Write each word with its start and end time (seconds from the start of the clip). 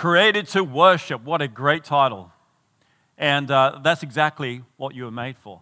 Created 0.00 0.48
to 0.48 0.64
worship. 0.64 1.24
What 1.24 1.42
a 1.42 1.46
great 1.46 1.84
title. 1.84 2.32
And 3.18 3.50
uh, 3.50 3.80
that's 3.84 4.02
exactly 4.02 4.62
what 4.78 4.94
you 4.94 5.04
were 5.04 5.10
made 5.10 5.36
for. 5.36 5.60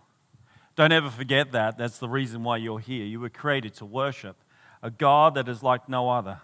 Don't 0.76 0.92
ever 0.92 1.10
forget 1.10 1.50
that. 1.50 1.76
That's 1.76 1.98
the 1.98 2.08
reason 2.08 2.44
why 2.44 2.58
you're 2.58 2.78
here. 2.78 3.04
You 3.04 3.18
were 3.18 3.30
created 3.30 3.74
to 3.74 3.84
worship 3.84 4.36
a 4.80 4.92
God 4.92 5.34
that 5.34 5.48
is 5.48 5.64
like 5.64 5.88
no 5.88 6.08
other, 6.08 6.40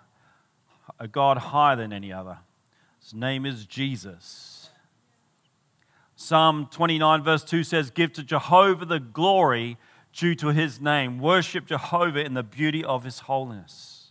a 0.99 1.07
God 1.07 1.39
higher 1.39 1.77
than 1.77 1.93
any 1.93 2.13
other. 2.13 2.39
His 3.01 3.15
name 3.15 3.47
is 3.47 3.65
Jesus. 3.65 4.71
Psalm 6.17 6.67
29, 6.73 7.23
verse 7.23 7.45
2 7.45 7.63
says, 7.63 7.93
Give 7.93 8.13
to 8.15 8.25
Jehovah 8.25 8.87
the 8.87 8.99
glory 8.99 9.77
due 10.13 10.35
to 10.35 10.49
his 10.49 10.81
name. 10.81 11.21
Worship 11.21 11.67
Jehovah 11.67 12.25
in 12.25 12.35
the 12.35 12.43
beauty 12.43 12.83
of 12.83 13.05
his 13.05 13.21
holiness. 13.21 14.11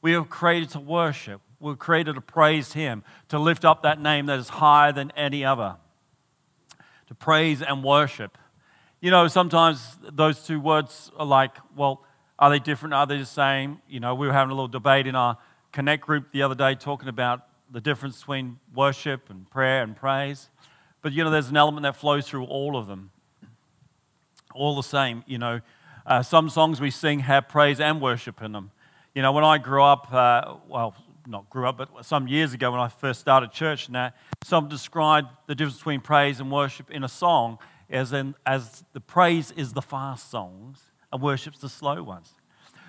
We 0.00 0.14
are 0.14 0.24
created 0.24 0.70
to 0.70 0.80
worship. 0.80 1.42
We're 1.60 1.76
created 1.76 2.14
to 2.14 2.20
praise 2.20 2.72
him, 2.72 3.04
to 3.28 3.38
lift 3.38 3.64
up 3.64 3.82
that 3.82 4.00
name 4.00 4.26
that 4.26 4.38
is 4.38 4.48
higher 4.48 4.92
than 4.92 5.12
any 5.14 5.44
other, 5.44 5.76
to 7.08 7.14
praise 7.14 7.60
and 7.60 7.84
worship. 7.84 8.38
You 9.00 9.10
know, 9.10 9.28
sometimes 9.28 9.98
those 10.02 10.44
two 10.44 10.58
words 10.58 11.10
are 11.16 11.26
like, 11.26 11.56
well, 11.76 12.04
are 12.38 12.50
they 12.50 12.58
different? 12.58 12.94
Are 12.94 13.06
they 13.06 13.18
the 13.18 13.26
same? 13.26 13.80
You 13.88 14.00
know, 14.00 14.14
we 14.14 14.26
were 14.26 14.32
having 14.32 14.50
a 14.50 14.54
little 14.54 14.68
debate 14.68 15.06
in 15.06 15.14
our 15.14 15.36
Connect 15.72 16.04
group 16.04 16.32
the 16.32 16.42
other 16.42 16.54
day 16.54 16.74
talking 16.74 17.08
about 17.08 17.46
the 17.70 17.80
difference 17.80 18.18
between 18.18 18.58
worship 18.74 19.30
and 19.30 19.48
prayer 19.50 19.82
and 19.82 19.94
praise. 19.94 20.48
But, 21.02 21.12
you 21.12 21.22
know, 21.22 21.30
there's 21.30 21.50
an 21.50 21.56
element 21.56 21.84
that 21.84 21.94
flows 21.94 22.26
through 22.26 22.44
all 22.44 22.76
of 22.76 22.86
them. 22.86 23.10
All 24.52 24.74
the 24.74 24.82
same, 24.82 25.22
you 25.26 25.38
know. 25.38 25.60
Uh, 26.04 26.22
some 26.22 26.48
songs 26.48 26.80
we 26.80 26.90
sing 26.90 27.20
have 27.20 27.48
praise 27.48 27.78
and 27.78 28.00
worship 28.00 28.42
in 28.42 28.50
them. 28.52 28.72
You 29.14 29.22
know, 29.22 29.30
when 29.30 29.44
I 29.44 29.58
grew 29.58 29.82
up, 29.82 30.12
uh, 30.12 30.54
well, 30.68 30.94
not 31.26 31.48
grew 31.50 31.66
up, 31.66 31.78
but 31.78 32.04
some 32.04 32.28
years 32.28 32.52
ago 32.52 32.70
when 32.70 32.80
I 32.80 32.88
first 32.88 33.20
started 33.20 33.52
church, 33.52 33.88
now, 33.88 34.12
some 34.42 34.68
described 34.68 35.28
the 35.46 35.54
difference 35.54 35.78
between 35.78 36.00
praise 36.00 36.40
and 36.40 36.50
worship 36.50 36.90
in 36.90 37.04
a 37.04 37.08
song 37.08 37.58
as, 37.88 38.12
in, 38.12 38.34
as 38.46 38.84
the 38.92 39.00
praise 39.00 39.50
is 39.52 39.72
the 39.72 39.82
fast 39.82 40.30
songs 40.30 40.80
and 41.12 41.20
worship's 41.20 41.58
the 41.58 41.68
slow 41.68 42.02
ones. 42.02 42.34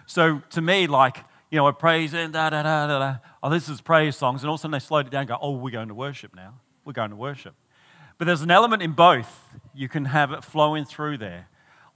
So 0.06 0.42
to 0.52 0.62
me, 0.62 0.88
like, 0.88 1.18
you 1.50 1.58
know, 1.58 1.68
I 1.68 1.72
praise 1.72 2.14
and 2.14 2.34
da 2.34 2.50
da 2.50 2.64
da 2.64 2.88
da 2.88 3.00
da. 3.00 3.16
Oh, 3.44 3.50
this 3.50 3.68
is 3.68 3.82
praise 3.82 4.16
songs. 4.16 4.42
And 4.42 4.50
all 4.50 4.56
of 4.56 4.60
a 4.60 4.62
sudden 4.62 4.72
they 4.72 4.80
slowed 4.80 5.08
it 5.08 5.10
down 5.10 5.22
and 5.22 5.30
go, 5.30 5.38
oh, 5.42 5.52
we're 5.52 5.72
going 5.72 5.90
to 5.90 5.94
worship 5.94 6.36
now. 6.36 6.56
We're 6.86 6.94
going 6.94 7.10
to 7.10 7.16
worship. 7.16 7.56
But 8.18 8.26
there's 8.26 8.42
an 8.42 8.52
element 8.52 8.82
in 8.82 8.92
both. 8.92 9.56
You 9.74 9.90
can 9.90 10.06
have 10.06 10.32
it 10.32 10.44
flowing 10.44 10.86
through 10.86 11.18
there. 11.18 11.48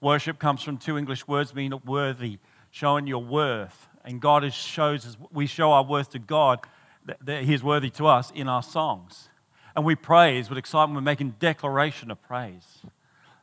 Worship 0.01 0.39
comes 0.39 0.61
from 0.61 0.77
two 0.77 0.97
English 0.97 1.27
words 1.27 1.53
meaning 1.53 1.79
worthy, 1.85 2.39
showing 2.71 3.07
your 3.07 3.23
worth. 3.23 3.87
And 4.05 4.21
God 4.21 4.51
shows 4.53 5.05
us, 5.05 5.17
we 5.31 5.47
show 5.47 5.71
our 5.71 5.83
worth 5.83 6.11
to 6.11 6.19
God 6.19 6.59
that, 7.05 7.17
that 7.25 7.43
He 7.43 7.53
is 7.53 7.63
worthy 7.63 7.89
to 7.91 8.07
us 8.07 8.31
in 8.33 8.47
our 8.47 8.63
songs. 8.63 9.29
And 9.75 9.83
we 9.83 9.95
praise 9.95 10.47
with 10.47 10.57
excitement. 10.57 10.95
We're 10.95 11.01
making 11.01 11.35
declaration 11.39 12.11
of 12.11 12.21
praise 12.21 12.83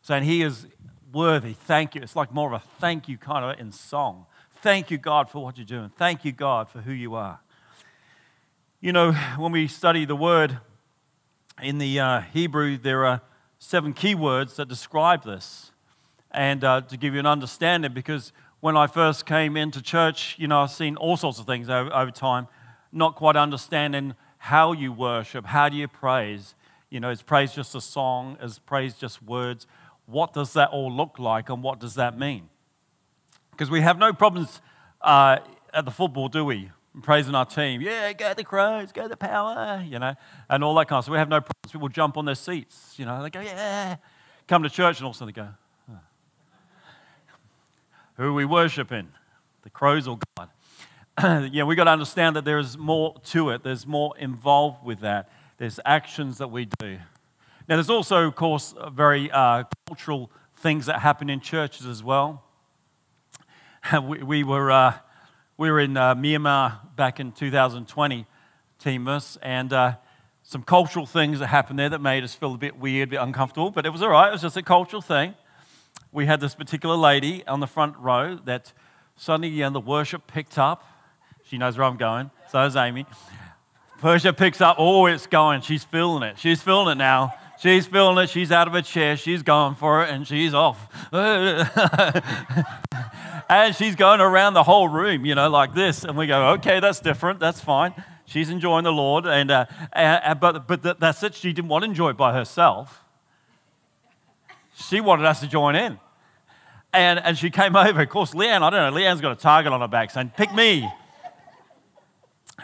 saying, 0.00 0.24
He 0.24 0.42
is 0.42 0.66
worthy. 1.12 1.52
Thank 1.52 1.94
you. 1.94 2.02
It's 2.02 2.16
like 2.16 2.32
more 2.32 2.54
of 2.54 2.62
a 2.62 2.64
thank 2.80 3.08
you 3.08 3.18
kind 3.18 3.44
of 3.44 3.60
in 3.60 3.72
song. 3.72 4.26
Thank 4.62 4.90
you, 4.90 4.98
God, 4.98 5.28
for 5.28 5.42
what 5.42 5.58
you're 5.58 5.66
doing. 5.66 5.90
Thank 5.96 6.24
you, 6.24 6.32
God, 6.32 6.68
for 6.68 6.80
who 6.80 6.92
you 6.92 7.14
are. 7.14 7.40
You 8.80 8.92
know, 8.92 9.12
when 9.36 9.52
we 9.52 9.66
study 9.68 10.04
the 10.04 10.16
word 10.16 10.58
in 11.60 11.78
the 11.78 12.00
uh, 12.00 12.20
Hebrew, 12.20 12.76
there 12.76 13.04
are 13.04 13.20
seven 13.58 13.92
key 13.92 14.14
words 14.14 14.56
that 14.56 14.68
describe 14.68 15.24
this. 15.24 15.72
And 16.30 16.64
uh, 16.64 16.80
to 16.82 16.96
give 16.96 17.12
you 17.14 17.20
an 17.20 17.26
understanding, 17.26 17.92
because 17.92 18.32
when 18.62 18.78
I 18.78 18.86
first 18.86 19.26
came 19.26 19.58
into 19.58 19.82
church, 19.82 20.36
you 20.38 20.48
know, 20.48 20.62
I've 20.62 20.70
seen 20.70 20.96
all 20.96 21.18
sorts 21.18 21.38
of 21.38 21.44
things 21.44 21.68
over, 21.68 21.92
over 21.92 22.10
time, 22.10 22.48
not 22.90 23.14
quite 23.14 23.36
understanding 23.36 24.14
how 24.38 24.72
you 24.72 24.90
worship, 24.90 25.44
how 25.44 25.68
do 25.68 25.76
you 25.76 25.86
praise. 25.86 26.54
You 26.88 27.00
know, 27.00 27.10
is 27.10 27.20
praise 27.20 27.52
just 27.52 27.74
a 27.74 27.80
song? 27.80 28.38
Is 28.40 28.58
praise 28.58 28.94
just 28.94 29.22
words? 29.22 29.66
what 30.06 30.32
does 30.32 30.52
that 30.54 30.70
all 30.70 30.92
look 30.92 31.18
like 31.18 31.48
and 31.48 31.62
what 31.62 31.80
does 31.80 31.94
that 31.94 32.18
mean? 32.18 32.48
Because 33.50 33.70
we 33.70 33.80
have 33.80 33.98
no 33.98 34.12
problems 34.12 34.60
uh, 35.00 35.38
at 35.72 35.84
the 35.84 35.90
football, 35.90 36.28
do 36.28 36.44
we? 36.44 36.70
Praising 37.02 37.34
our 37.34 37.46
team. 37.46 37.80
Yeah, 37.80 38.12
go 38.12 38.34
the 38.34 38.44
Crows, 38.44 38.92
go 38.92 39.08
the 39.08 39.16
power, 39.16 39.82
you 39.86 39.98
know, 39.98 40.14
and 40.50 40.62
all 40.62 40.74
that 40.74 40.88
kind 40.88 40.98
of 40.98 41.04
stuff. 41.04 41.12
We 41.12 41.18
have 41.18 41.28
no 41.28 41.40
problems. 41.40 41.72
People 41.72 41.88
jump 41.88 42.16
on 42.16 42.26
their 42.26 42.34
seats, 42.34 42.94
you 42.98 43.06
know, 43.06 43.22
they 43.22 43.30
go, 43.30 43.40
yeah. 43.40 43.96
Come 44.46 44.62
to 44.62 44.70
church 44.70 44.98
and 44.98 45.04
all 45.04 45.10
of 45.10 45.16
a 45.16 45.18
sudden 45.18 45.34
they 45.34 45.40
go. 45.40 45.48
Who 48.22 48.28
are 48.28 48.32
we 48.32 48.44
worshiping? 48.44 49.08
The 49.62 49.70
Crows 49.70 50.06
or 50.06 50.16
God? 50.36 50.48
yeah, 51.52 51.64
we've 51.64 51.76
got 51.76 51.84
to 51.84 51.90
understand 51.90 52.36
that 52.36 52.44
there 52.44 52.60
is 52.60 52.78
more 52.78 53.16
to 53.24 53.50
it. 53.50 53.64
There's 53.64 53.84
more 53.84 54.16
involved 54.16 54.84
with 54.84 55.00
that. 55.00 55.28
There's 55.58 55.80
actions 55.84 56.38
that 56.38 56.48
we 56.48 56.68
do. 56.78 56.98
Now, 57.68 57.74
there's 57.74 57.90
also, 57.90 58.28
of 58.28 58.36
course, 58.36 58.76
very 58.92 59.28
uh, 59.32 59.64
cultural 59.88 60.30
things 60.56 60.86
that 60.86 61.00
happen 61.00 61.28
in 61.28 61.40
churches 61.40 61.84
as 61.84 62.04
well. 62.04 62.44
we, 64.04 64.22
we, 64.22 64.44
were, 64.44 64.70
uh, 64.70 64.94
we 65.58 65.68
were 65.68 65.80
in 65.80 65.96
uh, 65.96 66.14
Myanmar 66.14 66.94
back 66.94 67.18
in 67.18 67.32
2020, 67.32 68.24
Teamus, 68.78 69.36
and 69.42 69.72
uh, 69.72 69.96
some 70.44 70.62
cultural 70.62 71.06
things 71.06 71.40
that 71.40 71.48
happened 71.48 71.80
there 71.80 71.88
that 71.88 72.00
made 72.00 72.22
us 72.22 72.36
feel 72.36 72.54
a 72.54 72.58
bit 72.58 72.78
weird, 72.78 73.08
a 73.08 73.10
bit 73.10 73.20
uncomfortable, 73.20 73.72
but 73.72 73.84
it 73.84 73.90
was 73.90 74.00
all 74.00 74.10
right. 74.10 74.28
It 74.28 74.32
was 74.32 74.42
just 74.42 74.56
a 74.56 74.62
cultural 74.62 75.02
thing. 75.02 75.34
We 76.12 76.26
had 76.26 76.40
this 76.40 76.54
particular 76.54 76.94
lady 76.94 77.44
on 77.46 77.60
the 77.60 77.66
front 77.66 77.96
row 77.96 78.38
that 78.44 78.72
suddenly 79.16 79.48
you 79.48 79.62
know, 79.62 79.70
the 79.70 79.80
worship 79.80 80.26
picked 80.26 80.58
up. 80.58 80.84
She 81.44 81.56
knows 81.56 81.78
where 81.78 81.86
I'm 81.86 81.96
going. 81.96 82.30
So 82.50 82.62
is 82.64 82.76
Amy. 82.76 83.06
Worship 84.02 84.36
picks 84.36 84.60
up. 84.60 84.76
Oh, 84.78 85.06
it's 85.06 85.26
going. 85.26 85.62
She's 85.62 85.84
feeling 85.84 86.22
it. 86.22 86.38
She's 86.38 86.60
feeling 86.60 86.92
it 86.92 86.98
now. 86.98 87.32
She's 87.58 87.86
feeling 87.86 88.18
it. 88.22 88.28
She's 88.28 88.52
out 88.52 88.66
of 88.66 88.74
her 88.74 88.82
chair. 88.82 89.16
She's 89.16 89.42
going 89.42 89.76
for 89.76 90.02
it 90.02 90.10
and 90.10 90.26
she's 90.26 90.52
off. 90.52 90.88
and 93.48 93.74
she's 93.74 93.94
going 93.94 94.20
around 94.20 94.54
the 94.54 94.64
whole 94.64 94.88
room, 94.88 95.24
you 95.24 95.34
know, 95.34 95.48
like 95.48 95.72
this. 95.72 96.04
And 96.04 96.16
we 96.16 96.26
go, 96.26 96.50
okay, 96.54 96.80
that's 96.80 97.00
different. 97.00 97.38
That's 97.38 97.60
fine. 97.60 97.94
She's 98.26 98.50
enjoying 98.50 98.84
the 98.84 98.92
Lord. 98.92 99.26
And, 99.26 99.50
uh, 99.50 99.66
and 99.92 100.40
but, 100.40 100.66
but 100.66 100.98
that's 100.98 101.22
it. 101.22 101.34
She 101.34 101.52
didn't 101.52 101.68
want 101.68 101.84
to 101.84 101.90
enjoy 101.90 102.10
it 102.10 102.16
by 102.16 102.34
herself. 102.34 103.04
She 104.74 105.00
wanted 105.00 105.26
us 105.26 105.40
to 105.40 105.46
join 105.46 105.76
in. 105.76 105.98
And, 106.92 107.18
and 107.20 107.38
she 107.38 107.50
came 107.50 107.74
over. 107.74 108.02
Of 108.02 108.08
course, 108.10 108.34
Leanne, 108.34 108.62
I 108.62 108.70
don't 108.70 108.94
know, 108.94 109.00
Leanne's 109.00 109.20
got 109.20 109.32
a 109.32 109.36
target 109.36 109.72
on 109.72 109.80
her 109.80 109.88
back 109.88 110.10
saying, 110.10 110.32
pick 110.36 110.52
me. 110.54 110.88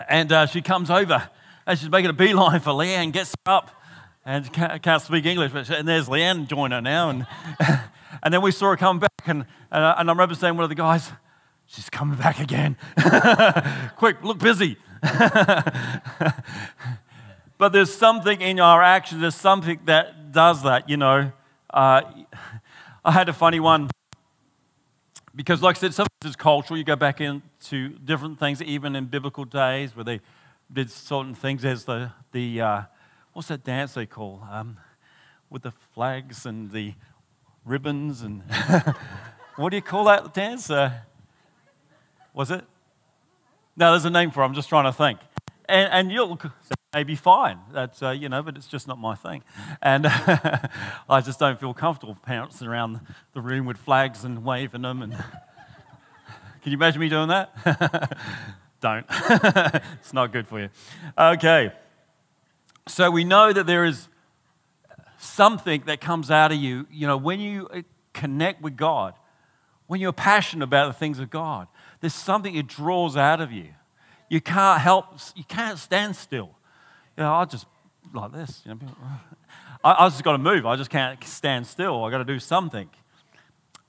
And 0.09 0.31
uh, 0.31 0.47
she 0.47 0.61
comes 0.61 0.91
over 0.91 1.28
and 1.66 1.78
she's 1.78 1.89
making 1.91 2.11
a 2.11 2.15
beeline 2.15 2.61
for 2.61 2.72
Leanne, 2.72 3.12
gets 3.12 3.34
up 3.47 3.71
and 4.25 4.53
can't, 4.53 4.83
can't 4.83 5.03
speak 5.03 5.25
English. 5.25 5.53
But, 5.53 5.71
and 5.71 5.88
there's 5.88 6.09
Leanne 6.09 6.47
join 6.47 6.72
her 6.72 6.83
now. 6.83 7.11
And, 7.11 7.27
and 8.22 8.34
then 8.34 8.43
we 8.43 8.50
saw 8.50 8.71
her 8.71 8.77
come 8.77 8.99
back. 8.99 9.11
And, 9.27 9.47
and, 9.71 9.84
I, 9.84 9.93
and 9.93 10.11
I 10.11 10.12
remember 10.12 10.34
saying, 10.34 10.55
one 10.55 10.65
of 10.65 10.69
the 10.69 10.75
guys, 10.75 11.11
she's 11.67 11.88
coming 11.88 12.19
back 12.19 12.38
again. 12.38 12.77
Quick, 13.97 14.22
look 14.22 14.38
busy. 14.38 14.77
but 17.59 17.72
there's 17.72 17.94
something 17.94 18.41
in 18.41 18.61
our 18.61 18.83
actions, 18.83 19.22
there's 19.22 19.34
something 19.34 19.81
that 19.87 20.33
does 20.33 20.62
that, 20.65 20.88
you 20.88 20.97
know. 20.97 21.33
Uh, 21.71 22.03
I 23.05 23.12
had 23.12 23.28
a 23.28 23.33
funny 23.33 23.61
one 23.61 23.88
because, 25.38 25.62
like 25.62 25.76
I 25.76 25.78
said, 25.78 25.94
sometimes 25.94 26.25
it's 26.25 26.34
cultural. 26.34 26.76
You 26.76 26.82
go 26.82 26.97
back 26.97 27.21
into 27.21 27.91
different 27.91 28.41
things, 28.41 28.60
even 28.60 28.97
in 28.97 29.04
biblical 29.04 29.44
days 29.44 29.94
where 29.94 30.02
they 30.02 30.20
did 30.73 30.90
certain 30.90 31.32
things 31.32 31.64
as 31.64 31.85
the, 31.85 32.11
the 32.32 32.61
uh, 32.61 32.82
what's 33.35 33.46
that 33.46 33.62
dance 33.62 33.94
they 33.94 34.05
call? 34.05 34.43
Um, 34.50 34.81
with 35.49 35.62
the 35.62 35.70
flags 35.70 36.44
and 36.44 36.73
the 36.73 36.94
ribbons 37.64 38.23
and 38.23 38.43
what 39.56 39.70
do 39.70 39.76
you 39.76 39.82
call 39.82 40.06
that 40.06 40.35
dance? 40.35 40.73
Uh, 40.73 40.90
was 42.34 42.50
it? 42.50 42.64
No, 43.76 43.93
there's 43.93 44.06
a 44.06 44.11
name 44.11 44.32
for 44.32 44.43
it. 44.43 44.44
I'm 44.44 44.55
just 44.55 44.69
trying 44.69 44.87
to 44.87 44.93
think. 44.93 45.20
And, 45.69 45.93
and 45.93 46.11
you'll 46.12 46.37
maybe 46.93 47.14
fine. 47.14 47.58
That's 47.73 48.02
uh, 48.02 48.11
you 48.11 48.29
know, 48.29 48.43
but 48.43 48.56
it's 48.56 48.67
just 48.67 48.88
not 48.88 48.99
my 48.99 49.14
thing. 49.14 49.43
And 49.82 50.06
I 51.08 51.20
just 51.25 51.38
don't 51.38 51.58
feel 51.58 51.75
comfortable 51.75 52.17
pouncing 52.23 52.67
around 52.67 53.00
the 53.35 53.40
room 53.40 53.67
with 53.67 53.76
flags 53.76 54.25
and 54.25 54.44
waving 54.44 54.82
them. 54.82 55.02
And 55.02 55.12
can 56.62 56.73
you 56.73 56.75
imagine 56.75 57.00
me 57.00 57.08
doing 57.08 57.29
that? 57.29 58.19
don't. 58.81 59.06
it's 59.08 60.12
not 60.12 60.32
good 60.32 60.46
for 60.46 60.61
you. 60.61 60.70
Okay. 61.17 61.73
So 62.87 63.11
we 63.11 63.25
know 63.25 63.52
that 63.52 63.67
there 63.67 63.84
is 63.84 64.08
something 65.19 65.82
that 65.87 66.00
comes 66.00 66.31
out 66.31 66.52
of 66.52 66.58
you, 66.58 66.87
you 66.91 67.06
know, 67.06 67.17
when 67.17 67.41
you 67.41 67.69
uh, 67.69 67.82
connect 68.14 68.62
with 68.62 68.76
God, 68.76 69.14
when 69.87 70.00
you're 70.00 70.12
passionate 70.12 70.64
about 70.64 70.87
the 70.87 70.99
things 70.99 71.19
of 71.19 71.29
God, 71.29 71.67
there's 72.00 72.14
something 72.14 72.55
it 72.55 72.67
draws 72.67 73.17
out 73.17 73.41
of 73.41 73.52
you. 73.52 73.69
You 74.29 74.41
can't 74.41 74.81
help, 74.81 75.06
you 75.34 75.44
can't 75.44 75.79
stand 75.79 76.14
still. 76.14 76.57
You 77.19 77.25
know, 77.25 77.35
I 77.35 77.47
just 77.47 77.67
like 78.15 78.31
this. 78.31 78.62
You 78.65 78.75
know, 78.75 78.81
I, 79.85 80.05
I 80.05 80.09
just 80.09 80.23
got 80.23 80.32
to 80.32 80.38
move. 80.38 80.65
I 80.67 80.76
just 80.76 80.88
can't 80.88 81.23
stand 81.25 81.67
still. 81.67 82.05
I 82.05 82.12
got 82.12 82.19
to 82.19 82.25
do 82.25 82.38
something. 82.38 82.88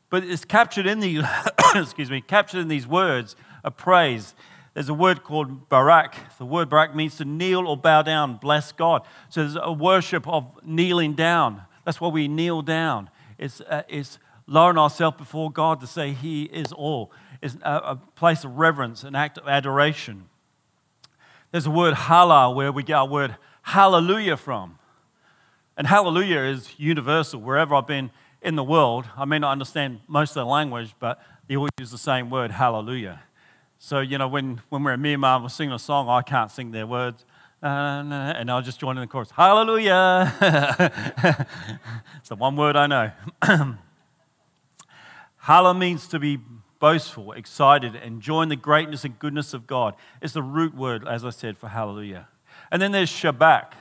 But 0.09 0.23
it's 0.23 0.43
captured 0.43 0.87
in 0.87 0.99
the, 0.99 1.23
excuse 1.75 2.09
me, 2.09 2.21
captured 2.21 2.61
in 2.61 2.69
these 2.69 2.87
words 2.87 3.35
of 3.63 3.77
praise 3.77 4.33
There's 4.73 4.89
a 4.89 4.95
word 4.95 5.23
called 5.23 5.69
barak. 5.69 6.15
The 6.39 6.45
word 6.45 6.69
barak 6.69 6.95
means 6.95 7.17
to 7.17 7.25
kneel 7.25 7.67
or 7.67 7.77
bow 7.77 8.01
down, 8.01 8.37
bless 8.37 8.71
God. 8.71 9.03
So 9.29 9.41
there's 9.41 9.57
a 9.61 9.71
worship 9.71 10.27
of 10.27 10.57
kneeling 10.65 11.13
down. 11.13 11.61
That's 11.85 12.01
why 12.01 12.07
we 12.07 12.27
kneel 12.27 12.63
down. 12.63 13.11
It's, 13.37 13.61
uh, 13.61 13.83
it's 13.87 14.17
lowering 14.47 14.79
ourselves 14.79 15.17
before 15.17 15.51
God 15.51 15.81
to 15.81 15.87
say 15.87 16.13
He 16.13 16.45
is 16.45 16.71
all. 16.71 17.11
It's 17.43 17.57
a, 17.61 17.75
a 17.75 17.95
place 18.15 18.43
of 18.43 18.57
reverence, 18.57 19.03
an 19.03 19.13
act 19.13 19.37
of 19.37 19.47
adoration. 19.47 20.29
There's 21.51 21.65
a 21.65 21.71
word 21.71 21.95
hala 21.95 22.51
where 22.51 22.71
we 22.71 22.83
get 22.83 22.93
our 22.93 23.07
word 23.07 23.35
hallelujah 23.63 24.37
from. 24.37 24.77
And 25.75 25.87
hallelujah 25.87 26.41
is 26.41 26.73
universal. 26.77 27.41
Wherever 27.41 27.73
I've 27.73 27.87
been 27.87 28.11
in 28.41 28.55
the 28.55 28.63
world, 28.63 29.05
I 29.17 29.25
may 29.25 29.39
not 29.39 29.51
understand 29.51 30.01
most 30.07 30.31
of 30.31 30.35
the 30.35 30.45
language, 30.45 30.93
but 30.99 31.19
they 31.47 31.57
all 31.57 31.69
use 31.79 31.89
the 31.89 31.97
same 31.97 32.29
word, 32.29 32.51
hallelujah. 32.51 33.23
So, 33.79 33.99
you 33.99 34.19
know, 34.19 34.27
when, 34.27 34.61
when 34.69 34.83
we're 34.83 34.93
in 34.93 35.01
Myanmar, 35.01 35.41
we're 35.41 35.49
singing 35.49 35.73
a 35.73 35.79
song, 35.79 36.07
I 36.07 36.21
can't 36.21 36.51
sing 36.51 36.71
their 36.71 36.85
words. 36.85 37.25
And 37.61 38.51
I'll 38.51 38.61
just 38.61 38.79
join 38.79 38.97
in 38.97 39.01
the 39.01 39.07
chorus, 39.07 39.31
hallelujah. 39.31 40.33
it's 42.19 42.29
the 42.29 42.35
one 42.35 42.55
word 42.55 42.75
I 42.75 42.87
know. 42.87 43.11
Hala 45.37 45.73
means 45.73 46.07
to 46.09 46.19
be 46.19 46.37
boastful, 46.79 47.33
excited, 47.33 47.95
enjoying 47.95 48.49
the 48.49 48.55
greatness 48.55 49.03
and 49.03 49.19
goodness 49.19 49.53
of 49.53 49.67
God. 49.67 49.95
It's 50.21 50.33
the 50.33 50.43
root 50.43 50.73
word, 50.73 51.07
as 51.07 51.23
I 51.23 51.29
said, 51.29 51.57
for 51.57 51.67
hallelujah. 51.67 52.27
And 52.71 52.81
then 52.81 52.91
there's 52.91 53.11
Shabach. 53.11 53.73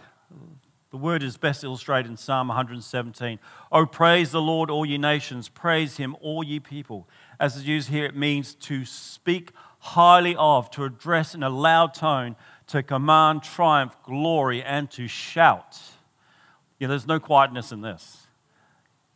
The 0.90 0.96
word 0.96 1.22
is 1.22 1.36
best 1.36 1.64
illustrated 1.64 2.10
in 2.10 2.16
Psalm 2.16 2.48
117. 2.48 3.38
Oh, 3.70 3.84
praise 3.84 4.32
the 4.32 4.40
Lord, 4.40 4.70
all 4.70 4.86
ye 4.86 4.96
nations. 4.96 5.48
Praise 5.48 5.98
him, 5.98 6.16
all 6.20 6.42
ye 6.42 6.60
people. 6.60 7.06
As 7.38 7.56
it's 7.56 7.66
used 7.66 7.90
here, 7.90 8.06
it 8.06 8.16
means 8.16 8.54
to 8.54 8.84
speak 8.84 9.52
highly 9.80 10.34
of, 10.36 10.70
to 10.70 10.84
address 10.84 11.34
in 11.34 11.42
a 11.42 11.50
loud 11.50 11.92
tone, 11.92 12.36
to 12.68 12.82
command 12.82 13.42
triumph, 13.42 13.96
glory, 14.02 14.62
and 14.62 14.90
to 14.92 15.06
shout. 15.08 15.78
Yeah, 16.78 16.88
there's 16.88 17.06
no 17.06 17.20
quietness 17.20 17.70
in 17.70 17.82
this. 17.82 18.27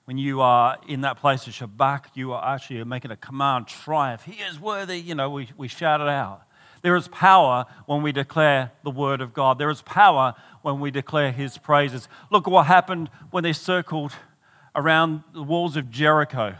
When 0.04 0.18
you 0.18 0.40
are 0.40 0.78
in 0.88 1.02
that 1.02 1.18
place 1.18 1.46
of 1.46 1.52
Shabach, 1.52 2.06
you 2.14 2.32
are 2.32 2.54
actually 2.54 2.82
making 2.84 3.12
a 3.12 3.16
command, 3.16 3.68
triumph. 3.68 4.24
He 4.24 4.42
is 4.42 4.58
worthy. 4.58 4.98
You 4.98 5.14
know, 5.14 5.30
we, 5.30 5.48
we 5.56 5.68
shout 5.68 6.00
it 6.00 6.08
out. 6.08 6.42
There 6.82 6.96
is 6.96 7.06
power 7.08 7.66
when 7.86 8.02
we 8.02 8.10
declare 8.10 8.72
the 8.82 8.90
word 8.90 9.20
of 9.20 9.32
God. 9.32 9.58
There 9.58 9.70
is 9.70 9.82
power 9.82 10.34
when 10.62 10.80
we 10.80 10.90
declare 10.90 11.30
his 11.30 11.56
praises. 11.56 12.08
Look 12.30 12.48
at 12.48 12.50
what 12.50 12.66
happened 12.66 13.08
when 13.30 13.44
they 13.44 13.52
circled 13.52 14.12
around 14.74 15.22
the 15.32 15.44
walls 15.44 15.76
of 15.76 15.90
Jericho. 15.90 16.56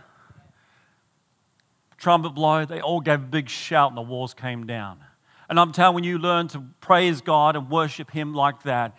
Trumpet 1.98 2.30
blow, 2.30 2.64
they 2.64 2.80
all 2.80 3.00
gave 3.00 3.20
a 3.20 3.26
big 3.26 3.48
shout 3.48 3.90
and 3.90 3.96
the 3.96 4.02
walls 4.02 4.34
came 4.34 4.66
down. 4.66 5.00
And 5.48 5.58
I'm 5.58 5.72
telling 5.72 5.92
you, 5.92 5.94
when 5.94 6.04
you 6.04 6.18
learn 6.18 6.48
to 6.48 6.64
praise 6.80 7.20
God 7.20 7.56
and 7.56 7.68
worship 7.68 8.10
him 8.12 8.32
like 8.32 8.62
that, 8.62 8.96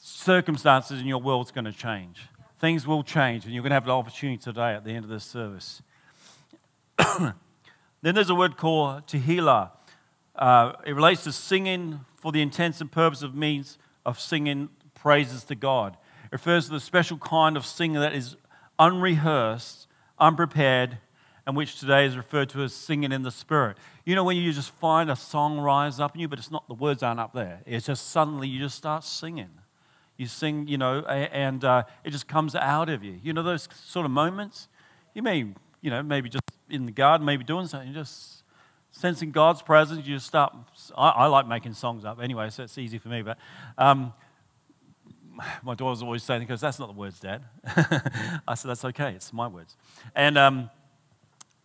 circumstances 0.00 1.00
in 1.00 1.06
your 1.06 1.20
world 1.20 1.46
is 1.46 1.52
going 1.52 1.64
to 1.64 1.72
change. 1.72 2.20
Things 2.58 2.86
will 2.86 3.02
change, 3.02 3.44
and 3.44 3.52
you're 3.52 3.62
going 3.62 3.70
to 3.70 3.74
have 3.74 3.86
the 3.86 3.92
opportunity 3.92 4.38
today 4.38 4.74
at 4.74 4.84
the 4.84 4.90
end 4.90 5.04
of 5.04 5.10
this 5.10 5.24
service. 5.24 5.82
then 7.18 7.34
there's 8.14 8.30
a 8.30 8.34
word 8.34 8.56
called 8.56 9.06
tehillah. 9.06 9.70
Uh, 10.36 10.72
it 10.86 10.92
relates 10.92 11.24
to 11.24 11.32
singing 11.32 12.00
for 12.16 12.32
the 12.32 12.40
intents 12.40 12.80
and 12.80 12.90
purpose 12.90 13.22
of 13.22 13.34
means 13.34 13.78
of 14.06 14.18
singing 14.18 14.68
praises 14.94 15.44
to 15.44 15.54
God. 15.54 15.96
It 16.24 16.32
refers 16.32 16.66
to 16.66 16.72
the 16.72 16.80
special 16.80 17.18
kind 17.18 17.56
of 17.56 17.66
singing 17.66 18.00
that 18.00 18.14
is 18.14 18.36
unrehearsed, 18.78 19.86
unprepared, 20.18 20.98
and 21.46 21.56
which 21.56 21.78
today 21.78 22.06
is 22.06 22.16
referred 22.16 22.48
to 22.50 22.62
as 22.62 22.72
singing 22.72 23.12
in 23.12 23.22
the 23.22 23.30
spirit. 23.30 23.76
You 24.04 24.14
know 24.14 24.24
when 24.24 24.36
you 24.36 24.52
just 24.52 24.70
find 24.70 25.10
a 25.10 25.16
song 25.16 25.58
rise 25.58 26.00
up 26.00 26.14
in 26.14 26.20
you, 26.20 26.28
but 26.28 26.38
it's 26.38 26.50
not 26.50 26.66
the 26.68 26.74
words 26.74 27.02
aren't 27.02 27.20
up 27.20 27.34
there. 27.34 27.60
It's 27.66 27.86
just 27.86 28.10
suddenly 28.10 28.48
you 28.48 28.58
just 28.58 28.76
start 28.76 29.04
singing. 29.04 29.50
You 30.16 30.26
sing, 30.26 30.68
you 30.68 30.78
know, 30.78 31.00
and 31.00 31.64
uh, 31.64 31.84
it 32.04 32.10
just 32.10 32.28
comes 32.28 32.54
out 32.54 32.88
of 32.88 33.02
you. 33.02 33.18
You 33.22 33.32
know 33.32 33.42
those 33.42 33.68
sort 33.84 34.06
of 34.06 34.12
moments? 34.12 34.68
You 35.12 35.22
may, 35.22 35.38
you 35.80 35.90
know, 35.90 36.02
maybe 36.02 36.28
just 36.28 36.44
in 36.70 36.86
the 36.86 36.92
garden, 36.92 37.24
maybe 37.24 37.44
doing 37.44 37.66
something, 37.66 37.92
just 37.92 38.44
sensing 38.92 39.32
God's 39.32 39.60
presence. 39.60 40.06
You 40.06 40.16
just 40.16 40.26
start. 40.26 40.54
I, 40.96 41.08
I 41.10 41.26
like 41.26 41.48
making 41.48 41.74
songs 41.74 42.04
up 42.04 42.20
anyway, 42.22 42.50
so 42.50 42.62
it's 42.62 42.78
easy 42.78 42.98
for 42.98 43.08
me. 43.08 43.22
But 43.22 43.38
um, 43.76 44.12
my 45.62 45.74
daughter's 45.74 46.02
always 46.02 46.22
saying, 46.22 46.40
because 46.40 46.60
that's 46.60 46.78
not 46.78 46.86
the 46.86 46.94
words, 46.94 47.20
Dad. 47.20 47.42
I 48.46 48.54
said, 48.54 48.68
that's 48.68 48.84
okay, 48.84 49.12
it's 49.12 49.32
my 49.32 49.48
words. 49.48 49.76
And 50.14 50.38
um, 50.38 50.70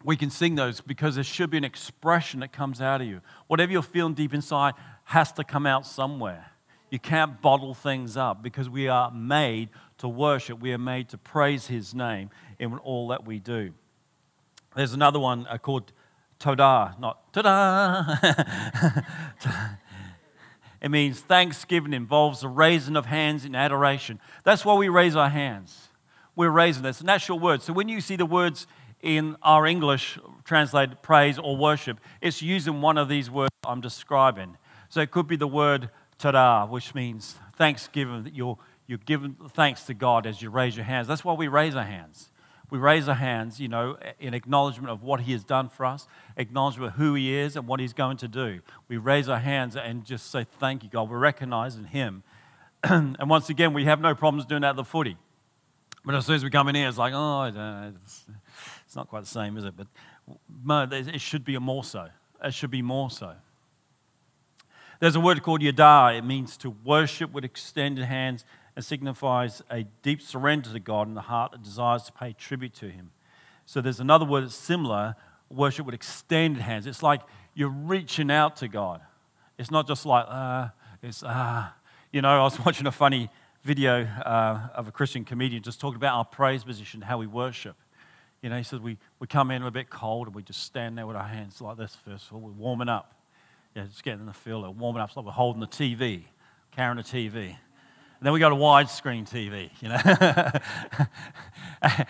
we 0.03 0.15
can 0.15 0.29
sing 0.29 0.55
those 0.55 0.81
because 0.81 1.15
there 1.15 1.23
should 1.23 1.49
be 1.49 1.57
an 1.57 1.63
expression 1.63 2.39
that 2.39 2.51
comes 2.51 2.81
out 2.81 3.01
of 3.01 3.07
you. 3.07 3.21
Whatever 3.47 3.71
you're 3.71 3.81
feeling 3.81 4.13
deep 4.13 4.33
inside 4.33 4.73
has 5.05 5.31
to 5.33 5.43
come 5.43 5.65
out 5.65 5.85
somewhere. 5.85 6.51
You 6.89 6.99
can't 6.99 7.41
bottle 7.41 7.73
things 7.73 8.17
up 8.17 8.41
because 8.41 8.69
we 8.69 8.87
are 8.87 9.11
made 9.11 9.69
to 9.99 10.07
worship. 10.07 10.59
We 10.59 10.73
are 10.73 10.79
made 10.79 11.09
to 11.09 11.17
praise 11.17 11.67
His 11.67 11.93
name 11.93 12.29
in 12.57 12.77
all 12.79 13.09
that 13.09 13.25
we 13.25 13.39
do. 13.39 13.73
There's 14.75 14.93
another 14.93 15.19
one 15.19 15.45
uh, 15.47 15.57
called 15.57 15.91
Todah, 16.39 16.99
not 16.99 17.33
Todah. 17.33 19.05
it 20.81 20.89
means 20.89 21.19
thanksgiving 21.19 21.93
involves 21.93 22.41
the 22.41 22.47
raising 22.47 22.95
of 22.95 23.05
hands 23.05 23.45
in 23.45 23.55
adoration. 23.55 24.19
That's 24.43 24.63
why 24.63 24.75
we 24.75 24.89
raise 24.89 25.15
our 25.15 25.29
hands. 25.29 25.89
We're 26.35 26.49
raising. 26.49 26.83
That's 26.83 27.03
natural 27.03 27.39
word. 27.39 27.61
So 27.61 27.73
when 27.73 27.89
you 27.89 27.99
see 27.99 28.15
the 28.15 28.25
words 28.25 28.67
in 29.01 29.35
our 29.43 29.65
English 29.67 30.17
translated 30.45 31.01
praise 31.01 31.37
or 31.37 31.57
worship, 31.57 31.99
it's 32.21 32.41
using 32.41 32.81
one 32.81 32.97
of 32.97 33.09
these 33.09 33.29
words 33.29 33.51
I'm 33.65 33.81
describing. 33.81 34.57
So 34.87 35.01
it 35.01 35.11
could 35.11 35.27
be 35.27 35.35
the 35.35 35.47
word 35.47 35.89
tada, 36.19 36.69
which 36.69 36.93
means 36.93 37.35
thanksgiving, 37.55 38.23
that 38.23 38.35
you're, 38.35 38.57
you're 38.87 38.99
giving 38.99 39.35
thanks 39.49 39.83
to 39.83 39.93
God 39.93 40.25
as 40.25 40.41
you 40.41 40.49
raise 40.49 40.75
your 40.75 40.85
hands. 40.85 41.07
That's 41.07 41.23
why 41.23 41.33
we 41.33 41.47
raise 41.47 41.75
our 41.75 41.83
hands. 41.83 42.29
We 42.69 42.77
raise 42.77 43.07
our 43.07 43.15
hands, 43.15 43.59
you 43.59 43.67
know, 43.67 43.97
in 44.19 44.33
acknowledgement 44.35 44.91
of 44.91 45.01
what 45.01 45.21
He 45.21 45.31
has 45.31 45.43
done 45.43 45.69
for 45.69 45.85
us, 45.85 46.07
acknowledgement 46.37 46.93
of 46.93 46.99
who 46.99 47.15
He 47.15 47.35
is 47.35 47.55
and 47.55 47.67
what 47.67 47.79
He's 47.79 47.93
going 47.93 48.17
to 48.17 48.27
do. 48.27 48.59
We 48.87 48.97
raise 48.97 49.27
our 49.27 49.39
hands 49.39 49.75
and 49.75 50.05
just 50.05 50.29
say, 50.29 50.45
Thank 50.59 50.83
you, 50.83 50.89
God. 50.89 51.09
We're 51.09 51.17
recognizing 51.17 51.85
Him. 51.85 52.23
and 52.83 53.17
once 53.27 53.49
again, 53.49 53.73
we 53.73 53.85
have 53.85 53.99
no 53.99 54.13
problems 54.13 54.45
doing 54.45 54.61
that 54.61 54.71
at 54.71 54.75
the 54.75 54.83
footy. 54.83 55.17
But 56.05 56.15
as 56.15 56.25
soon 56.25 56.35
as 56.35 56.43
we 56.43 56.49
come 56.49 56.67
in 56.69 56.75
here, 56.75 56.87
it's 56.87 56.97
like, 56.97 57.13
oh, 57.15 57.91
it's, 57.93 58.25
not 58.95 59.09
quite 59.09 59.21
the 59.21 59.27
same, 59.27 59.57
is 59.57 59.65
it? 59.65 59.73
But 59.75 60.93
it 60.93 61.19
should 61.19 61.43
be 61.43 61.57
more 61.57 61.83
so. 61.83 62.07
It 62.43 62.53
should 62.53 62.71
be 62.71 62.81
more 62.81 63.09
so. 63.09 63.33
There's 64.99 65.15
a 65.15 65.19
word 65.19 65.41
called 65.43 65.61
yada. 65.61 66.17
It 66.17 66.23
means 66.23 66.57
to 66.57 66.69
worship 66.69 67.31
with 67.31 67.43
extended 67.43 68.05
hands 68.05 68.45
and 68.75 68.83
signifies 68.83 69.61
a 69.71 69.83
deep 70.01 70.21
surrender 70.21 70.71
to 70.71 70.79
God 70.79 71.07
and 71.07 71.15
the 71.15 71.21
heart 71.21 71.51
that 71.53 71.63
desires 71.63 72.03
to 72.03 72.11
pay 72.11 72.33
tribute 72.33 72.73
to 72.75 72.89
Him. 72.89 73.11
So 73.65 73.81
there's 73.81 73.99
another 73.99 74.25
word 74.25 74.43
that's 74.43 74.55
similar 74.55 75.15
worship 75.49 75.85
with 75.85 75.95
extended 75.95 76.61
hands. 76.61 76.85
It's 76.85 77.03
like 77.03 77.21
you're 77.53 77.69
reaching 77.69 78.29
out 78.29 78.57
to 78.57 78.67
God. 78.67 79.01
It's 79.57 79.71
not 79.71 79.87
just 79.87 80.05
like, 80.05 80.25
uh, 80.27 80.69
it's 81.01 81.23
ah. 81.25 81.69
Uh. 81.69 81.75
You 82.11 82.23
know, 82.23 82.29
I 82.29 82.43
was 82.43 82.59
watching 82.65 82.87
a 82.87 82.91
funny 82.91 83.29
video 83.63 84.03
uh, 84.03 84.69
of 84.73 84.87
a 84.87 84.91
Christian 84.91 85.25
comedian 85.25 85.61
just 85.61 85.79
talking 85.79 85.97
about 85.97 86.15
our 86.15 86.25
praise 86.25 86.63
position, 86.63 87.01
how 87.01 87.17
we 87.17 87.27
worship. 87.27 87.75
You 88.41 88.49
know, 88.49 88.57
he 88.57 88.63
said 88.63 88.81
we, 88.81 88.97
we 89.19 89.27
come 89.27 89.51
in 89.51 89.61
a 89.61 89.71
bit 89.71 89.89
cold 89.89 90.27
and 90.27 90.35
we 90.35 90.41
just 90.41 90.63
stand 90.63 90.97
there 90.97 91.05
with 91.05 91.15
our 91.15 91.27
hands 91.27 91.61
like 91.61 91.77
this, 91.77 91.95
first 92.05 92.27
of 92.27 92.33
all. 92.33 92.41
We're 92.41 92.51
warming 92.51 92.89
up. 92.89 93.13
Yeah, 93.79 93.85
just 93.85 94.03
getting 94.03 94.19
in 94.19 94.25
the 94.25 94.33
feel 94.33 94.65
of 94.65 94.77
warming 94.77 95.01
up. 95.01 95.15
Like 95.15 95.25
we're 95.25 95.31
holding 95.31 95.61
the 95.61 95.67
TV, 95.67 96.25
carrying 96.71 96.97
the 96.97 97.03
TV. 97.03 97.45
And 97.45 97.55
then 98.21 98.33
we 98.33 98.39
got 98.41 98.51
a 98.51 98.55
widescreen 98.55 99.25
TV, 99.25 99.69
you 99.79 99.87
know. 99.87 101.07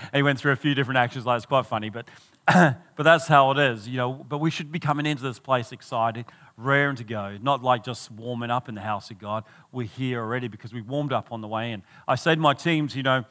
he 0.14 0.24
went 0.24 0.40
through 0.40 0.54
a 0.54 0.56
few 0.56 0.74
different 0.74 0.98
actions, 0.98 1.28
like 1.28 1.38
it's 1.38 1.46
quite 1.46 1.68
funny, 1.68 1.92
but, 1.92 2.08
but 2.48 3.04
that's 3.04 3.28
how 3.28 3.52
it 3.52 3.60
is, 3.60 3.88
you 3.88 3.98
know. 3.98 4.14
But 4.14 4.40
we 4.40 4.50
should 4.50 4.72
be 4.72 4.80
coming 4.80 5.06
into 5.06 5.22
this 5.22 5.38
place 5.38 5.72
excited, 5.72 6.26
raring 6.58 6.96
to 6.96 7.04
go, 7.04 7.38
not 7.40 7.62
like 7.62 7.84
just 7.84 8.10
warming 8.10 8.50
up 8.50 8.68
in 8.68 8.74
the 8.74 8.82
house 8.82 9.12
of 9.12 9.20
God. 9.20 9.44
We're 9.72 9.86
here 9.86 10.22
already 10.22 10.48
because 10.48 10.74
we 10.74 10.82
warmed 10.82 11.14
up 11.14 11.32
on 11.32 11.42
the 11.42 11.48
way 11.48 11.72
in. 11.72 11.84
I 12.08 12.16
say 12.16 12.34
to 12.34 12.42
my 12.42 12.56
teams, 12.56 12.96
you 12.96 13.04
know, 13.04 13.26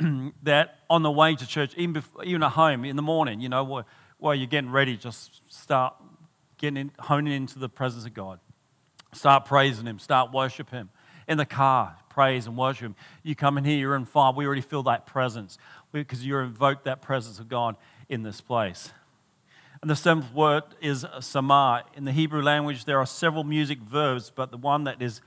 that 0.42 0.80
on 0.90 1.04
the 1.04 1.12
way 1.12 1.36
to 1.36 1.46
church, 1.46 1.72
even, 1.76 1.92
before, 1.92 2.24
even 2.24 2.42
at 2.42 2.50
home 2.50 2.84
in 2.84 2.96
the 2.96 3.02
morning, 3.02 3.40
you 3.40 3.48
know, 3.48 3.84
while 4.18 4.34
you're 4.34 4.48
getting 4.48 4.72
ready, 4.72 4.96
just 4.96 5.52
start 5.54 5.94
getting 6.64 6.78
in, 6.78 6.90
honing 6.98 7.34
into 7.34 7.58
the 7.58 7.68
presence 7.68 8.06
of 8.06 8.14
God. 8.14 8.40
Start 9.12 9.44
praising 9.44 9.86
Him. 9.86 9.98
Start 9.98 10.32
worship 10.32 10.70
Him. 10.70 10.88
In 11.28 11.36
the 11.36 11.44
car, 11.44 11.96
praise 12.08 12.46
and 12.46 12.56
worship 12.56 12.86
Him. 12.86 12.96
You 13.22 13.34
come 13.34 13.58
in 13.58 13.64
here, 13.64 13.78
you're 13.78 13.96
in 13.96 14.06
fire. 14.06 14.32
We 14.32 14.46
already 14.46 14.62
feel 14.62 14.82
that 14.84 15.04
presence 15.06 15.58
because 15.92 16.24
you 16.24 16.38
invoked 16.38 16.84
that 16.84 17.02
presence 17.02 17.38
of 17.38 17.48
God 17.48 17.76
in 18.08 18.22
this 18.22 18.40
place. 18.40 18.92
And 19.82 19.90
the 19.90 19.96
seventh 19.96 20.32
word 20.32 20.62
is 20.80 21.04
zamar. 21.18 21.82
In 21.94 22.06
the 22.06 22.12
Hebrew 22.12 22.40
language, 22.40 22.86
there 22.86 22.98
are 22.98 23.06
several 23.06 23.44
music 23.44 23.78
verbs, 23.80 24.32
but 24.34 24.50
the 24.50 24.56
one 24.56 24.84
that 24.84 25.02
is 25.02 25.20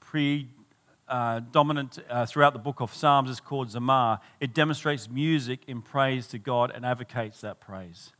predominant 0.00 1.98
uh, 1.98 2.12
uh, 2.12 2.26
throughout 2.26 2.52
the 2.52 2.58
book 2.58 2.80
of 2.80 2.92
Psalms 2.92 3.30
is 3.30 3.40
called 3.40 3.70
zamar. 3.70 4.20
It 4.38 4.52
demonstrates 4.52 5.08
music 5.08 5.60
in 5.66 5.80
praise 5.80 6.26
to 6.28 6.38
God 6.38 6.70
and 6.74 6.84
advocates 6.84 7.40
that 7.40 7.58
praise. 7.58 8.12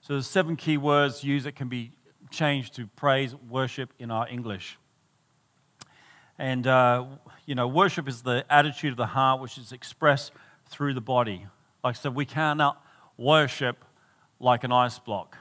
So 0.00 0.12
there's 0.12 0.28
seven 0.28 0.54
key 0.54 0.76
words 0.76 1.24
used 1.24 1.46
that 1.46 1.56
can 1.56 1.68
be 1.68 1.90
changed 2.30 2.74
to 2.76 2.86
praise, 2.86 3.34
worship 3.48 3.92
in 3.98 4.10
our 4.10 4.28
English. 4.28 4.78
And, 6.38 6.66
uh, 6.66 7.04
you 7.46 7.54
know, 7.54 7.66
worship 7.66 8.08
is 8.08 8.22
the 8.22 8.44
attitude 8.50 8.92
of 8.92 8.96
the 8.96 9.06
heart 9.06 9.40
which 9.40 9.56
is 9.58 9.72
expressed 9.72 10.32
through 10.68 10.94
the 10.94 11.00
body. 11.00 11.46
Like 11.82 11.96
I 11.96 11.98
said, 11.98 12.14
we 12.14 12.26
cannot 12.26 12.82
worship 13.16 13.84
like 14.38 14.64
an 14.64 14.72
ice 14.72 14.98
block. 14.98 15.36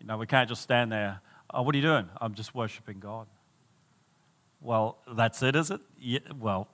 You 0.00 0.06
know, 0.06 0.18
we 0.18 0.26
can't 0.26 0.48
just 0.48 0.62
stand 0.62 0.92
there. 0.92 1.20
Oh, 1.52 1.62
what 1.62 1.74
are 1.74 1.78
you 1.78 1.82
doing? 1.82 2.08
I'm 2.20 2.34
just 2.34 2.54
worshiping 2.54 3.00
God. 3.00 3.26
Well, 4.60 4.98
that's 5.12 5.42
it, 5.42 5.56
is 5.56 5.70
it? 5.70 5.80
Yeah, 5.98 6.20
well, 6.38 6.68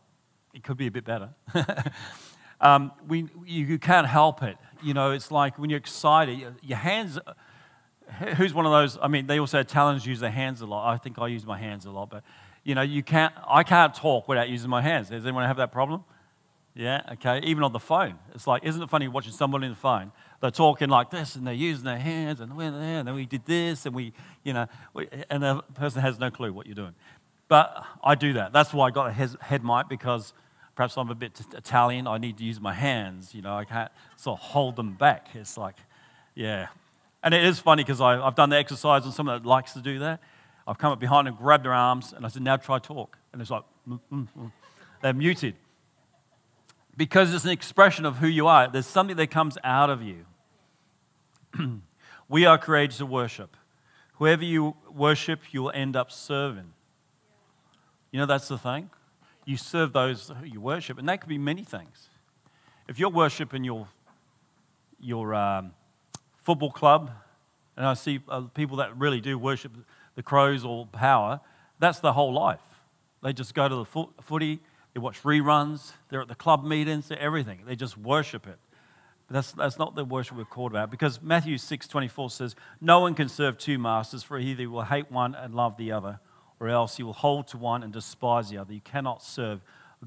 it 0.54 0.62
could 0.62 0.76
be 0.76 0.86
a 0.86 0.90
bit 0.90 1.04
better. 1.04 1.30
um, 2.60 2.92
we, 3.06 3.28
you, 3.46 3.66
you, 3.66 3.78
can't 3.78 4.06
help 4.06 4.42
it. 4.42 4.56
You 4.82 4.94
know, 4.94 5.12
it's 5.12 5.30
like 5.30 5.58
when 5.58 5.70
you're 5.70 5.78
excited, 5.78 6.38
your, 6.38 6.54
your 6.62 6.78
hands. 6.78 7.18
Who's 8.36 8.54
one 8.54 8.66
of 8.66 8.72
those? 8.72 8.98
I 9.00 9.08
mean, 9.08 9.26
they 9.26 9.38
also 9.38 9.62
talents 9.62 10.06
use 10.06 10.20
their 10.20 10.30
hands 10.30 10.60
a 10.60 10.66
lot. 10.66 10.92
I 10.92 10.96
think 10.96 11.18
I 11.18 11.28
use 11.28 11.46
my 11.46 11.58
hands 11.58 11.86
a 11.86 11.90
lot, 11.90 12.10
but 12.10 12.22
you 12.64 12.74
know, 12.74 12.82
you 12.82 13.02
can't. 13.02 13.34
I 13.48 13.62
can't 13.62 13.94
talk 13.94 14.28
without 14.28 14.48
using 14.48 14.70
my 14.70 14.82
hands. 14.82 15.10
Does 15.10 15.24
anyone 15.24 15.44
have 15.46 15.56
that 15.56 15.72
problem? 15.72 16.04
Yeah, 16.74 17.02
okay. 17.12 17.40
Even 17.44 17.64
on 17.64 17.72
the 17.72 17.78
phone, 17.78 18.18
it's 18.34 18.46
like, 18.46 18.64
isn't 18.64 18.82
it 18.82 18.88
funny 18.88 19.06
watching 19.06 19.32
somebody 19.32 19.66
on 19.66 19.72
the 19.72 19.76
phone? 19.76 20.10
They're 20.40 20.50
talking 20.50 20.88
like 20.88 21.10
this, 21.10 21.36
and 21.36 21.46
they're 21.46 21.52
using 21.52 21.84
their 21.84 21.98
hands, 21.98 22.40
and 22.40 22.56
we're 22.56 22.70
there, 22.70 23.00
and 23.00 23.08
then 23.08 23.14
we 23.14 23.26
did 23.26 23.44
this, 23.44 23.84
and 23.84 23.94
we, 23.94 24.12
you 24.42 24.54
know, 24.54 24.66
we, 24.94 25.08
and 25.28 25.42
the 25.42 25.62
person 25.74 26.00
has 26.00 26.18
no 26.18 26.30
clue 26.30 26.52
what 26.52 26.66
you're 26.66 26.74
doing. 26.74 26.94
But 27.48 27.84
I 28.02 28.14
do 28.14 28.32
that. 28.34 28.52
That's 28.54 28.72
why 28.72 28.86
I 28.86 28.90
got 28.90 29.08
a 29.10 29.12
head 29.12 29.62
mic 29.62 29.88
because 29.88 30.32
perhaps 30.74 30.96
I'm 30.96 31.10
a 31.10 31.14
bit 31.14 31.38
Italian. 31.52 32.06
I 32.06 32.16
need 32.16 32.38
to 32.38 32.44
use 32.44 32.58
my 32.58 32.72
hands. 32.72 33.34
You 33.34 33.42
know, 33.42 33.54
I 33.54 33.66
can't 33.66 33.92
sort 34.16 34.40
of 34.40 34.46
hold 34.46 34.76
them 34.76 34.94
back. 34.94 35.28
It's 35.34 35.58
like, 35.58 35.76
yeah. 36.34 36.68
And 37.22 37.34
it 37.34 37.44
is 37.44 37.60
funny 37.60 37.84
because 37.84 38.00
I've 38.00 38.34
done 38.34 38.50
the 38.50 38.56
exercise 38.56 39.04
on 39.04 39.12
someone 39.12 39.40
that 39.40 39.48
likes 39.48 39.74
to 39.74 39.80
do 39.80 40.00
that. 40.00 40.20
I've 40.66 40.78
come 40.78 40.92
up 40.92 41.00
behind 41.00 41.28
and 41.28 41.36
grabbed 41.36 41.64
their 41.64 41.72
arms, 41.72 42.12
and 42.12 42.24
I 42.24 42.28
said, 42.28 42.42
now 42.42 42.56
try 42.56 42.78
talk. 42.78 43.18
And 43.32 43.40
it's 43.40 43.50
like, 43.50 43.64
mm, 43.88 44.00
mm, 44.12 44.28
mm. 44.38 44.52
they're 45.00 45.12
muted. 45.12 45.54
Because 46.96 47.32
it's 47.34 47.44
an 47.44 47.50
expression 47.50 48.04
of 48.04 48.16
who 48.16 48.26
you 48.26 48.46
are. 48.46 48.68
There's 48.68 48.86
something 48.86 49.16
that 49.16 49.30
comes 49.30 49.56
out 49.64 49.90
of 49.90 50.02
you. 50.02 50.26
we 52.28 52.44
are 52.44 52.58
created 52.58 52.96
to 52.98 53.06
worship. 53.06 53.56
Whoever 54.14 54.44
you 54.44 54.76
worship, 54.92 55.40
you'll 55.50 55.72
end 55.72 55.96
up 55.96 56.12
serving. 56.12 56.72
You 58.10 58.20
know, 58.20 58.26
that's 58.26 58.48
the 58.48 58.58
thing. 58.58 58.90
You 59.44 59.56
serve 59.56 59.92
those 59.92 60.30
who 60.38 60.46
you 60.46 60.60
worship, 60.60 60.98
and 60.98 61.08
that 61.08 61.20
could 61.20 61.28
be 61.28 61.38
many 61.38 61.64
things. 61.64 62.08
If 62.88 62.98
you're 62.98 63.10
worshiping 63.10 63.64
your, 63.64 63.88
your 65.00 65.34
um, 65.34 65.72
football 66.42 66.70
club, 66.70 67.10
and 67.76 67.86
I 67.86 67.94
see 67.94 68.20
uh, 68.28 68.42
people 68.42 68.76
that 68.78 68.96
really 68.96 69.20
do 69.20 69.38
worship 69.38 69.72
the 70.14 70.22
Crows 70.22 70.64
or 70.64 70.86
Power, 70.86 71.40
that's 71.78 72.00
their 72.00 72.12
whole 72.12 72.32
life. 72.32 72.60
They 73.22 73.32
just 73.32 73.54
go 73.54 73.68
to 73.68 73.74
the 73.76 73.84
fo- 73.84 74.12
footy, 74.20 74.60
they 74.94 75.00
watch 75.00 75.22
reruns, 75.22 75.92
they're 76.10 76.20
at 76.20 76.28
the 76.28 76.34
club 76.34 76.64
meetings, 76.64 77.08
they're 77.08 77.18
everything. 77.18 77.60
They 77.66 77.76
just 77.76 77.96
worship 77.96 78.46
it. 78.46 78.58
But 79.26 79.34
that's, 79.34 79.52
that's 79.52 79.78
not 79.78 79.94
the 79.94 80.04
worship 80.04 80.36
we're 80.36 80.44
called 80.44 80.72
about 80.72 80.90
because 80.90 81.22
Matthew 81.22 81.56
6.24 81.56 82.30
says, 82.30 82.56
No 82.80 83.00
one 83.00 83.14
can 83.14 83.28
serve 83.28 83.56
two 83.56 83.78
masters, 83.78 84.22
for 84.22 84.38
either 84.38 84.60
he 84.60 84.66
will 84.66 84.82
hate 84.82 85.10
one 85.10 85.34
and 85.34 85.54
love 85.54 85.76
the 85.76 85.92
other, 85.92 86.20
or 86.60 86.68
else 86.68 86.96
he 86.96 87.02
will 87.02 87.12
hold 87.12 87.48
to 87.48 87.56
one 87.58 87.82
and 87.82 87.92
despise 87.92 88.50
the 88.50 88.58
other. 88.58 88.74
You 88.74 88.80
cannot 88.80 89.22
serve 89.22 89.60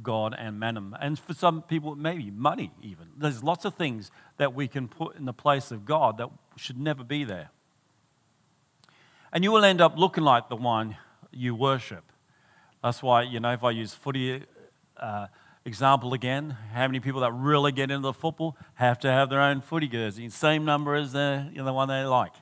God 0.04 0.36
and 0.38 0.60
mammon. 0.60 0.96
And 1.00 1.18
for 1.18 1.34
some 1.34 1.62
people, 1.62 1.96
maybe 1.96 2.32
money 2.32 2.72
even. 2.82 3.08
There's 3.18 3.44
lots 3.44 3.66
of 3.66 3.76
things 3.76 4.12
that 4.38 4.54
we 4.54 4.68
can 4.68 4.88
put 4.88 5.16
in 5.16 5.26
the 5.26 5.34
place 5.34 5.72
of 5.72 5.86
God 5.86 6.18
that 6.18 6.30
should 6.58 6.80
never 6.80 7.04
be 7.04 7.24
there. 7.24 7.50
And 9.32 9.44
you 9.44 9.52
will 9.52 9.66
end 9.66 9.82
up 9.82 9.98
looking 9.98 10.24
like 10.24 10.50
the 10.50 10.56
one 10.56 10.98
you 11.32 11.56
worship. 11.56 12.12
That's 12.84 13.02
why, 13.02 13.24
you 13.24 13.40
know, 13.40 13.52
if 13.52 13.64
I 13.64 13.72
use 13.72 13.94
footy 13.94 14.44
uh, 14.98 15.28
example 15.66 16.14
again, 16.14 16.56
how 16.74 16.88
many 16.88 17.00
people 17.00 17.22
that 17.22 17.32
really 17.32 17.72
get 17.72 17.92
into 17.92 18.04
the 18.04 18.14
football 18.14 18.56
have 18.76 19.00
to 19.00 19.12
have 19.12 19.30
their 19.30 19.42
own 19.42 19.62
footy 19.62 19.88
jersey, 19.88 20.30
same 20.30 20.64
number 20.64 20.96
as 20.96 21.12
the, 21.12 21.50
you 21.52 21.58
know, 21.58 21.66
the 21.66 21.74
one 21.74 21.88
they 21.88 22.04
like. 22.04 22.34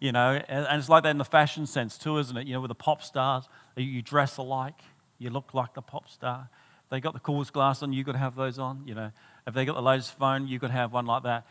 You 0.00 0.12
know, 0.12 0.40
and, 0.48 0.66
and 0.66 0.78
it's 0.78 0.88
like 0.88 1.02
that 1.02 1.10
in 1.10 1.18
the 1.18 1.24
fashion 1.24 1.66
sense 1.66 1.98
too, 1.98 2.16
isn't 2.16 2.36
it? 2.36 2.46
You 2.46 2.54
know, 2.54 2.62
with 2.62 2.70
the 2.70 2.74
pop 2.74 3.02
stars, 3.02 3.48
you 3.76 4.00
dress 4.00 4.38
alike, 4.38 4.80
you 5.18 5.28
look 5.28 5.52
like 5.52 5.74
the 5.74 5.82
pop 5.82 6.08
star. 6.08 6.48
They 6.90 7.00
got 7.00 7.14
the 7.14 7.20
coolest 7.20 7.52
glass 7.52 7.82
on, 7.82 7.92
you 7.92 8.04
got 8.04 8.12
to 8.12 8.18
have 8.18 8.34
those 8.34 8.58
on. 8.58 8.82
You 8.84 8.94
know, 8.94 9.10
if 9.46 9.54
they 9.54 9.64
got 9.64 9.74
the 9.74 9.82
latest 9.82 10.18
phone, 10.18 10.48
you 10.48 10.58
got 10.58 10.68
to 10.68 10.72
have 10.72 10.92
one 10.92 11.06
like 11.06 11.22
that. 11.22 11.46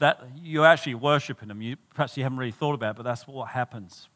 That 0.00 0.22
you're 0.42 0.66
actually 0.66 0.96
worshiping 0.96 1.48
them. 1.48 1.62
You, 1.62 1.76
perhaps 1.94 2.16
you 2.16 2.24
haven't 2.24 2.38
really 2.38 2.50
thought 2.50 2.74
about, 2.74 2.90
it, 2.90 2.96
but 2.96 3.04
that's 3.04 3.26
what 3.26 3.50
happens. 3.50 4.08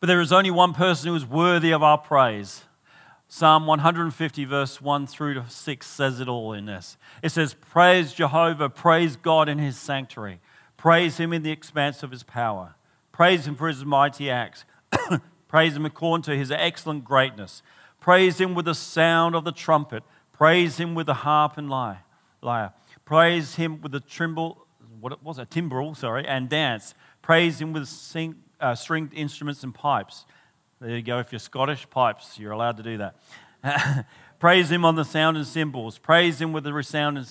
But 0.00 0.08
there 0.08 0.20
is 0.20 0.32
only 0.32 0.50
one 0.50 0.74
person 0.74 1.08
who 1.08 1.14
is 1.14 1.24
worthy 1.24 1.70
of 1.70 1.82
our 1.82 1.96
praise. 1.96 2.64
Psalm 3.28 3.66
150, 3.66 4.44
verse 4.44 4.80
1 4.80 5.06
through 5.06 5.34
to 5.34 5.48
6 5.48 5.86
says 5.86 6.20
it 6.20 6.28
all 6.28 6.52
in 6.52 6.66
this. 6.66 6.96
It 7.22 7.30
says, 7.30 7.54
Praise 7.54 8.12
Jehovah, 8.12 8.68
praise 8.68 9.16
God 9.16 9.48
in 9.48 9.58
his 9.58 9.78
sanctuary, 9.78 10.40
praise 10.76 11.16
him 11.16 11.32
in 11.32 11.42
the 11.42 11.50
expanse 11.50 12.02
of 12.02 12.10
his 12.10 12.22
power, 12.22 12.74
praise 13.12 13.46
him 13.46 13.54
for 13.54 13.68
his 13.68 13.84
mighty 13.84 14.30
acts. 14.30 14.64
Praise 15.54 15.76
him 15.76 15.86
according 15.86 16.24
to 16.24 16.36
his 16.36 16.50
excellent 16.50 17.04
greatness. 17.04 17.62
Praise 18.04 18.38
him 18.38 18.54
with 18.54 18.66
the 18.66 18.74
sound 18.74 19.34
of 19.34 19.44
the 19.44 19.50
trumpet. 19.50 20.02
Praise 20.30 20.76
him 20.76 20.94
with 20.94 21.06
the 21.06 21.14
harp 21.14 21.56
and 21.56 21.70
lyre. 21.70 22.74
Praise 23.06 23.54
him 23.54 23.80
with 23.80 23.92
the 23.92 24.00
timbrel, 24.00 24.66
what 25.00 25.24
was 25.24 25.38
it, 25.38 25.50
timbrel, 25.50 25.94
sorry, 25.94 26.26
and 26.26 26.50
dance. 26.50 26.92
Praise 27.22 27.62
him 27.62 27.72
with 27.72 27.88
sing, 27.88 28.34
uh, 28.60 28.74
stringed 28.74 29.14
instruments 29.14 29.62
and 29.62 29.74
pipes. 29.74 30.26
There 30.82 30.90
you 30.90 31.00
go. 31.00 31.18
If 31.18 31.32
you're 31.32 31.38
Scottish, 31.38 31.88
pipes, 31.88 32.38
you're 32.38 32.52
allowed 32.52 32.76
to 32.76 32.82
do 32.82 32.98
that. 32.98 34.06
Praise 34.38 34.70
him 34.70 34.84
on 34.84 34.96
the 34.96 35.04
sound 35.06 35.38
and 35.38 35.46
cymbals. 35.46 35.96
Praise 35.96 36.38
him 36.42 36.52
with 36.52 36.64
the 36.64 36.74
resounding 36.74 37.24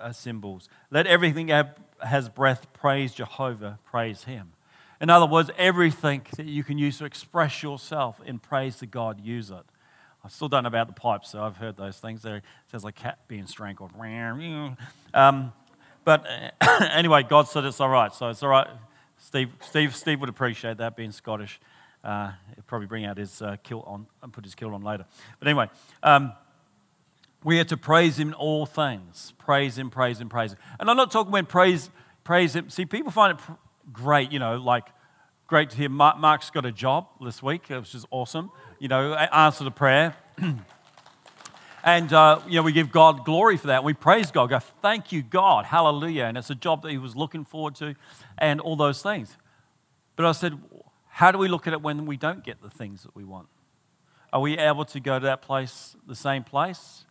uh, 0.00 0.12
cymbals. 0.12 0.68
Let 0.92 1.08
everything 1.08 1.48
that 1.48 1.76
has 2.04 2.28
breath 2.28 2.72
praise 2.72 3.14
Jehovah. 3.14 3.80
Praise 3.84 4.22
him. 4.22 4.52
In 5.00 5.10
other 5.10 5.26
words, 5.26 5.50
everything 5.58 6.22
that 6.36 6.46
you 6.46 6.62
can 6.62 6.78
use 6.78 6.98
to 6.98 7.04
express 7.04 7.64
yourself 7.64 8.20
in 8.24 8.38
praise 8.38 8.76
to 8.76 8.86
God, 8.86 9.20
use 9.20 9.50
it. 9.50 9.64
I 10.22 10.28
still 10.28 10.48
don't 10.48 10.64
know 10.64 10.68
about 10.68 10.86
the 10.86 10.92
pipes, 10.92 11.30
so 11.30 11.42
I've 11.42 11.56
heard 11.56 11.76
those 11.76 11.98
things. 11.98 12.22
There 12.22 12.42
sounds 12.70 12.84
like 12.84 12.98
a 12.98 13.02
cat 13.02 13.18
being 13.26 13.46
strangled. 13.46 13.92
Um, 15.14 15.52
but 16.04 16.26
anyway, 16.92 17.22
God 17.22 17.48
said 17.48 17.64
it's 17.64 17.80
all 17.80 17.88
right, 17.88 18.12
so 18.12 18.28
it's 18.28 18.42
all 18.42 18.50
right. 18.50 18.68
Steve, 19.18 19.52
Steve, 19.60 19.94
Steve 19.94 20.20
would 20.20 20.28
appreciate 20.28 20.78
that 20.78 20.96
being 20.96 21.12
Scottish. 21.12 21.60
Uh, 22.02 22.32
he'll 22.54 22.64
probably 22.66 22.86
bring 22.86 23.04
out 23.04 23.18
his 23.18 23.42
uh, 23.42 23.56
kilt 23.62 23.84
on 23.86 24.06
and 24.22 24.32
put 24.32 24.44
his 24.44 24.54
kilt 24.54 24.72
on 24.72 24.82
later. 24.82 25.04
But 25.38 25.48
anyway, 25.48 25.68
um, 26.02 26.32
we 27.42 27.58
are 27.58 27.64
to 27.64 27.76
praise 27.76 28.18
Him 28.18 28.28
in 28.28 28.34
all 28.34 28.66
things. 28.66 29.32
Praise 29.38 29.78
Him, 29.78 29.90
praise 29.90 30.20
Him, 30.20 30.28
praise 30.28 30.52
Him. 30.52 30.58
And 30.78 30.90
I'm 30.90 30.96
not 30.96 31.10
talking 31.10 31.32
when 31.32 31.46
praise, 31.46 31.90
praise 32.24 32.54
Him. 32.54 32.68
See, 32.70 32.84
people 32.84 33.10
find 33.10 33.38
it 33.38 33.44
great, 33.92 34.32
you 34.32 34.38
know, 34.38 34.56
like 34.56 34.86
great 35.50 35.68
to 35.68 35.76
hear 35.76 35.88
Mark, 35.88 36.16
Mark's 36.16 36.48
got 36.48 36.64
a 36.64 36.70
job 36.70 37.08
this 37.20 37.42
week, 37.42 37.66
which 37.70 37.92
is 37.92 38.06
awesome. 38.12 38.52
You 38.78 38.86
know, 38.86 39.14
answer 39.14 39.64
the 39.64 39.72
prayer. 39.72 40.14
and, 41.84 42.12
uh, 42.12 42.38
you 42.46 42.54
know, 42.54 42.62
we 42.62 42.70
give 42.70 42.92
God 42.92 43.24
glory 43.24 43.56
for 43.56 43.66
that. 43.66 43.82
We 43.82 43.92
praise 43.92 44.30
God, 44.30 44.50
go, 44.50 44.60
thank 44.60 45.10
you, 45.10 45.22
God, 45.22 45.64
hallelujah. 45.64 46.26
And 46.26 46.38
it's 46.38 46.50
a 46.50 46.54
job 46.54 46.82
that 46.82 46.92
he 46.92 46.98
was 46.98 47.16
looking 47.16 47.44
forward 47.44 47.74
to 47.76 47.96
and 48.38 48.60
all 48.60 48.76
those 48.76 49.02
things. 49.02 49.36
But 50.14 50.24
I 50.24 50.30
said, 50.30 50.56
how 51.08 51.32
do 51.32 51.38
we 51.38 51.48
look 51.48 51.66
at 51.66 51.72
it 51.72 51.82
when 51.82 52.06
we 52.06 52.16
don't 52.16 52.44
get 52.44 52.62
the 52.62 52.70
things 52.70 53.02
that 53.02 53.16
we 53.16 53.24
want? 53.24 53.48
Are 54.32 54.40
we 54.40 54.56
able 54.56 54.84
to 54.84 55.00
go 55.00 55.18
to 55.18 55.26
that 55.26 55.42
place, 55.42 55.96
the 56.06 56.14
same 56.14 56.44
place? 56.44 57.06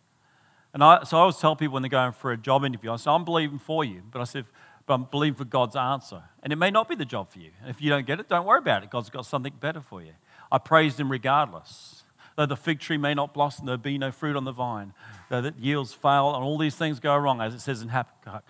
And 0.72 0.82
I, 0.82 1.04
so 1.04 1.18
I 1.18 1.20
always 1.20 1.36
tell 1.36 1.56
people 1.56 1.74
when 1.74 1.82
they're 1.82 1.90
going 1.90 2.12
for 2.12 2.32
a 2.32 2.38
job 2.38 2.64
interview, 2.64 2.90
I 2.90 2.96
say, 2.96 3.10
I'm 3.10 3.26
believing 3.26 3.58
for 3.58 3.84
you. 3.84 4.00
But 4.10 4.22
I 4.22 4.24
said, 4.24 4.46
but 4.90 5.12
I'm 5.12 5.34
for 5.34 5.44
God's 5.44 5.76
answer. 5.76 6.20
And 6.42 6.52
it 6.52 6.56
may 6.56 6.72
not 6.72 6.88
be 6.88 6.96
the 6.96 7.04
job 7.04 7.28
for 7.28 7.38
you. 7.38 7.52
And 7.60 7.70
if 7.70 7.80
you 7.80 7.90
don't 7.90 8.04
get 8.04 8.18
it, 8.18 8.28
don't 8.28 8.44
worry 8.44 8.58
about 8.58 8.82
it. 8.82 8.90
God's 8.90 9.08
got 9.08 9.24
something 9.24 9.52
better 9.60 9.80
for 9.80 10.02
you. 10.02 10.14
I 10.50 10.58
praised 10.58 10.98
him 10.98 11.12
regardless. 11.12 12.02
Though 12.36 12.46
the 12.46 12.56
fig 12.56 12.80
tree 12.80 12.96
may 12.96 13.14
not 13.14 13.32
blossom, 13.32 13.66
there 13.66 13.76
be 13.76 13.98
no 13.98 14.10
fruit 14.10 14.34
on 14.34 14.42
the 14.42 14.50
vine, 14.50 14.92
though 15.28 15.42
the 15.42 15.54
yields 15.56 15.94
fail, 15.94 16.34
and 16.34 16.42
all 16.42 16.58
these 16.58 16.74
things 16.74 16.98
go 16.98 17.16
wrong, 17.16 17.40
as 17.40 17.54
it 17.54 17.60
says 17.60 17.82
in 17.82 17.90
Habakkuk, 17.90 18.42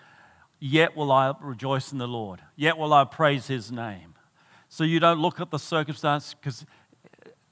yet 0.58 0.96
will 0.96 1.12
I 1.12 1.34
rejoice 1.42 1.92
in 1.92 1.98
the 1.98 2.08
Lord. 2.08 2.40
Yet 2.56 2.78
will 2.78 2.94
I 2.94 3.04
praise 3.04 3.48
his 3.48 3.70
name. 3.70 4.14
So 4.70 4.82
you 4.82 4.98
don't 4.98 5.20
look 5.20 5.40
at 5.40 5.50
the 5.50 5.58
circumstance, 5.58 6.32
because 6.32 6.64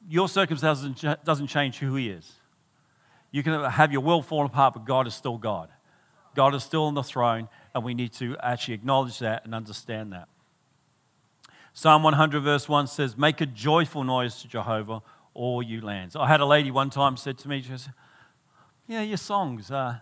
your 0.08 0.30
circumstance 0.30 1.04
doesn't 1.24 1.48
change 1.48 1.76
who 1.76 1.94
he 1.94 2.08
is. 2.08 2.32
You 3.32 3.42
can 3.42 3.64
have 3.64 3.92
your 3.92 4.00
world 4.00 4.24
fall 4.24 4.46
apart, 4.46 4.72
but 4.72 4.86
God 4.86 5.06
is 5.06 5.14
still 5.14 5.36
God. 5.36 5.68
God 6.34 6.54
is 6.54 6.62
still 6.62 6.84
on 6.84 6.94
the 6.94 7.02
throne, 7.02 7.48
and 7.74 7.84
we 7.84 7.94
need 7.94 8.12
to 8.14 8.36
actually 8.42 8.74
acknowledge 8.74 9.18
that 9.18 9.44
and 9.44 9.54
understand 9.54 10.12
that. 10.12 10.28
Psalm 11.72 12.02
100, 12.02 12.40
verse 12.40 12.68
1 12.68 12.86
says, 12.88 13.16
Make 13.16 13.40
a 13.40 13.46
joyful 13.46 14.02
noise 14.02 14.42
to 14.42 14.48
Jehovah, 14.48 15.02
all 15.34 15.62
you 15.62 15.80
lands. 15.80 16.16
I 16.16 16.26
had 16.26 16.40
a 16.40 16.46
lady 16.46 16.70
one 16.70 16.90
time 16.90 17.16
said 17.16 17.38
to 17.38 17.48
me, 17.48 17.62
she 17.62 17.76
said, 17.76 17.94
Yeah, 18.86 19.02
your 19.02 19.16
songs. 19.16 19.70
Uh, 19.70 19.98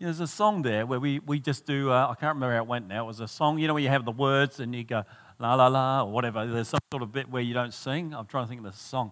there's 0.00 0.20
a 0.20 0.28
song 0.28 0.62
there 0.62 0.86
where 0.86 1.00
we, 1.00 1.18
we 1.18 1.40
just 1.40 1.66
do, 1.66 1.90
uh, 1.90 2.06
I 2.06 2.14
can't 2.14 2.36
remember 2.36 2.54
how 2.54 2.62
it 2.62 2.68
went 2.68 2.86
now. 2.86 3.04
It 3.04 3.08
was 3.08 3.18
a 3.18 3.26
song, 3.26 3.58
you 3.58 3.66
know, 3.66 3.74
where 3.74 3.82
you 3.82 3.88
have 3.88 4.04
the 4.04 4.12
words 4.12 4.60
and 4.60 4.72
you 4.72 4.84
go, 4.84 5.02
la 5.40 5.54
la 5.54 5.66
la, 5.66 6.02
or 6.02 6.12
whatever. 6.12 6.46
There's 6.46 6.68
some 6.68 6.78
sort 6.92 7.02
of 7.02 7.10
bit 7.10 7.28
where 7.28 7.42
you 7.42 7.54
don't 7.54 7.74
sing. 7.74 8.14
I'm 8.14 8.26
trying 8.26 8.44
to 8.44 8.48
think 8.48 8.64
of 8.64 8.72
the 8.72 8.78
song. 8.78 9.10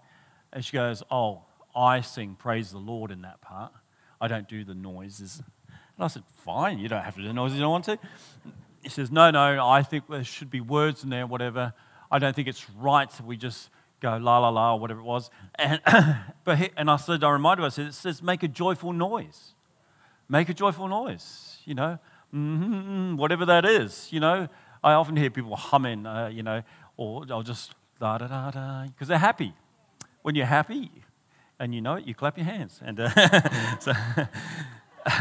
And 0.52 0.64
she 0.64 0.74
goes, 0.74 1.02
Oh, 1.10 1.42
I 1.74 2.00
sing 2.00 2.36
praise 2.38 2.70
the 2.70 2.78
Lord 2.78 3.10
in 3.10 3.22
that 3.22 3.40
part. 3.40 3.72
I 4.20 4.28
don't 4.28 4.48
do 4.48 4.64
the 4.64 4.74
noises. 4.74 5.42
And 5.96 6.04
I 6.04 6.08
said, 6.08 6.22
Fine, 6.44 6.78
you 6.78 6.88
don't 6.88 7.02
have 7.02 7.14
to 7.16 7.22
do 7.22 7.28
the 7.28 7.34
noises 7.34 7.56
you 7.56 7.62
don't 7.62 7.70
want 7.70 7.84
to. 7.86 7.98
He 8.82 8.88
says, 8.88 9.10
No, 9.10 9.30
no, 9.30 9.66
I 9.66 9.82
think 9.82 10.08
there 10.08 10.24
should 10.24 10.50
be 10.50 10.60
words 10.60 11.04
in 11.04 11.10
there, 11.10 11.26
whatever. 11.26 11.72
I 12.10 12.18
don't 12.18 12.36
think 12.36 12.48
it's 12.48 12.68
right 12.70 13.10
that 13.10 13.26
we 13.26 13.36
just 13.36 13.70
go 14.00 14.16
la 14.16 14.38
la 14.38 14.48
la 14.48 14.74
or 14.74 14.80
whatever 14.80 15.00
it 15.00 15.04
was. 15.04 15.30
And, 15.56 15.80
but 16.44 16.58
he, 16.58 16.70
and 16.76 16.90
I 16.90 16.96
said, 16.96 17.24
I 17.24 17.30
reminded 17.30 17.62
him, 17.62 17.66
I 17.66 17.70
said, 17.70 17.86
it 17.86 17.94
says 17.94 18.22
make 18.22 18.42
a 18.42 18.48
joyful 18.48 18.92
noise. 18.92 19.54
Make 20.28 20.48
a 20.48 20.54
joyful 20.54 20.88
noise, 20.88 21.58
you 21.64 21.74
know, 21.74 21.98
mm-hmm, 22.34 23.16
whatever 23.16 23.46
that 23.46 23.64
is, 23.64 24.08
you 24.10 24.18
know. 24.20 24.48
I 24.82 24.92
often 24.92 25.16
hear 25.16 25.30
people 25.30 25.56
humming, 25.56 26.04
uh, 26.06 26.28
you 26.28 26.42
know, 26.42 26.62
or 26.96 27.24
I'll 27.30 27.42
just 27.42 27.74
da 28.00 28.18
da 28.18 28.26
da 28.26 28.50
da, 28.50 28.86
because 28.86 29.08
they're 29.08 29.18
happy. 29.18 29.54
When 30.22 30.34
you're 30.34 30.46
happy 30.46 30.90
and 31.58 31.74
you 31.74 31.80
know 31.80 31.94
it, 31.94 32.06
you 32.06 32.14
clap 32.14 32.36
your 32.36 32.46
hands. 32.46 32.80
And 32.84 33.00
uh, 33.00 33.78
so, 33.78 33.92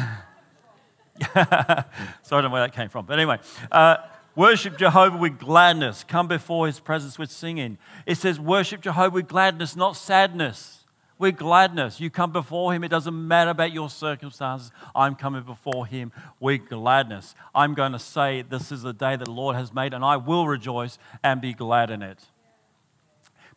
so 1.33 1.35
I 1.35 1.83
don't 2.29 2.43
know 2.43 2.49
where 2.49 2.61
that 2.61 2.73
came 2.73 2.89
from. 2.89 3.05
But 3.05 3.19
anyway, 3.19 3.39
uh, 3.71 3.97
Worship 4.35 4.77
Jehovah 4.77 5.17
with 5.17 5.39
gladness. 5.39 6.03
Come 6.03 6.27
before 6.27 6.67
his 6.67 6.81
presence 6.81 7.17
with 7.17 7.31
singing. 7.31 7.77
It 8.05 8.17
says, 8.17 8.37
Worship 8.37 8.81
Jehovah 8.81 9.13
with 9.13 9.27
gladness, 9.29 9.77
not 9.77 9.95
sadness. 9.95 10.85
With 11.17 11.37
gladness. 11.37 12.01
You 12.01 12.09
come 12.09 12.33
before 12.33 12.73
him. 12.73 12.83
It 12.83 12.89
doesn't 12.89 13.27
matter 13.27 13.51
about 13.51 13.71
your 13.71 13.89
circumstances. 13.89 14.71
I'm 14.93 15.15
coming 15.15 15.43
before 15.43 15.85
him 15.85 16.11
with 16.41 16.67
gladness. 16.67 17.33
I'm 17.53 17.73
going 17.73 17.93
to 17.93 17.99
say, 17.99 18.41
This 18.41 18.73
is 18.73 18.81
the 18.81 18.91
day 18.91 19.15
that 19.15 19.23
the 19.23 19.31
Lord 19.31 19.55
has 19.55 19.73
made, 19.73 19.93
and 19.93 20.03
I 20.03 20.17
will 20.17 20.47
rejoice 20.47 20.97
and 21.23 21.39
be 21.39 21.53
glad 21.53 21.89
in 21.89 22.01
it 22.01 22.25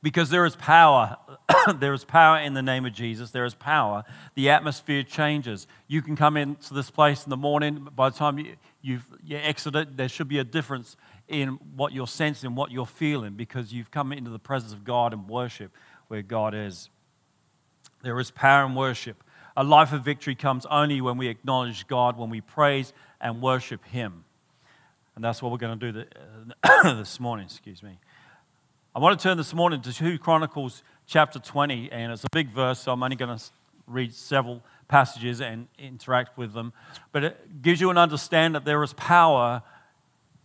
because 0.02 0.30
there 0.30 0.44
is 0.44 0.56
power. 0.56 1.16
there 1.76 1.92
is 1.92 2.04
power 2.04 2.38
in 2.38 2.54
the 2.54 2.62
name 2.62 2.86
of 2.86 2.92
Jesus. 2.92 3.30
There 3.30 3.44
is 3.44 3.54
power. 3.54 4.04
The 4.34 4.50
atmosphere 4.50 5.02
changes. 5.02 5.66
You 5.86 6.02
can 6.02 6.16
come 6.16 6.36
into 6.36 6.74
this 6.74 6.90
place 6.90 7.24
in 7.24 7.30
the 7.30 7.36
morning. 7.36 7.88
By 7.94 8.10
the 8.10 8.16
time 8.16 8.38
you, 8.38 8.56
you've 8.80 9.06
you 9.24 9.36
exited, 9.36 9.96
there 9.96 10.08
should 10.08 10.28
be 10.28 10.38
a 10.38 10.44
difference 10.44 10.96
in 11.26 11.58
what 11.76 11.92
you're 11.92 12.06
sensing, 12.06 12.54
what 12.54 12.70
you're 12.70 12.86
feeling, 12.86 13.34
because 13.34 13.72
you've 13.72 13.90
come 13.90 14.12
into 14.12 14.30
the 14.30 14.38
presence 14.38 14.72
of 14.72 14.84
God 14.84 15.12
and 15.12 15.28
worship 15.28 15.72
where 16.08 16.22
God 16.22 16.54
is. 16.54 16.88
There 18.02 18.18
is 18.20 18.30
power 18.30 18.64
in 18.64 18.74
worship. 18.74 19.22
A 19.56 19.64
life 19.64 19.92
of 19.92 20.04
victory 20.04 20.36
comes 20.36 20.64
only 20.66 21.00
when 21.00 21.16
we 21.18 21.26
acknowledge 21.26 21.88
God, 21.88 22.16
when 22.16 22.30
we 22.30 22.40
praise 22.40 22.92
and 23.20 23.42
worship 23.42 23.84
Him. 23.86 24.24
And 25.16 25.24
that's 25.24 25.42
what 25.42 25.50
we're 25.50 25.58
going 25.58 25.78
to 25.80 25.92
do 25.92 26.04
this 26.84 27.18
morning, 27.18 27.46
excuse 27.46 27.82
me. 27.82 27.98
I 28.98 29.00
want 29.00 29.16
to 29.16 29.22
turn 29.22 29.36
this 29.36 29.54
morning 29.54 29.80
to 29.82 29.92
2 29.92 30.18
Chronicles 30.18 30.82
chapter 31.06 31.38
20, 31.38 31.92
and 31.92 32.10
it's 32.10 32.24
a 32.24 32.30
big 32.32 32.48
verse, 32.48 32.80
so 32.80 32.90
I'm 32.90 33.00
only 33.00 33.14
going 33.14 33.38
to 33.38 33.44
read 33.86 34.12
several 34.12 34.60
passages 34.88 35.40
and 35.40 35.68
interact 35.78 36.36
with 36.36 36.52
them. 36.52 36.72
But 37.12 37.22
it 37.22 37.62
gives 37.62 37.80
you 37.80 37.90
an 37.90 37.96
understanding 37.96 38.54
that 38.54 38.64
there 38.64 38.82
is 38.82 38.92
power 38.94 39.62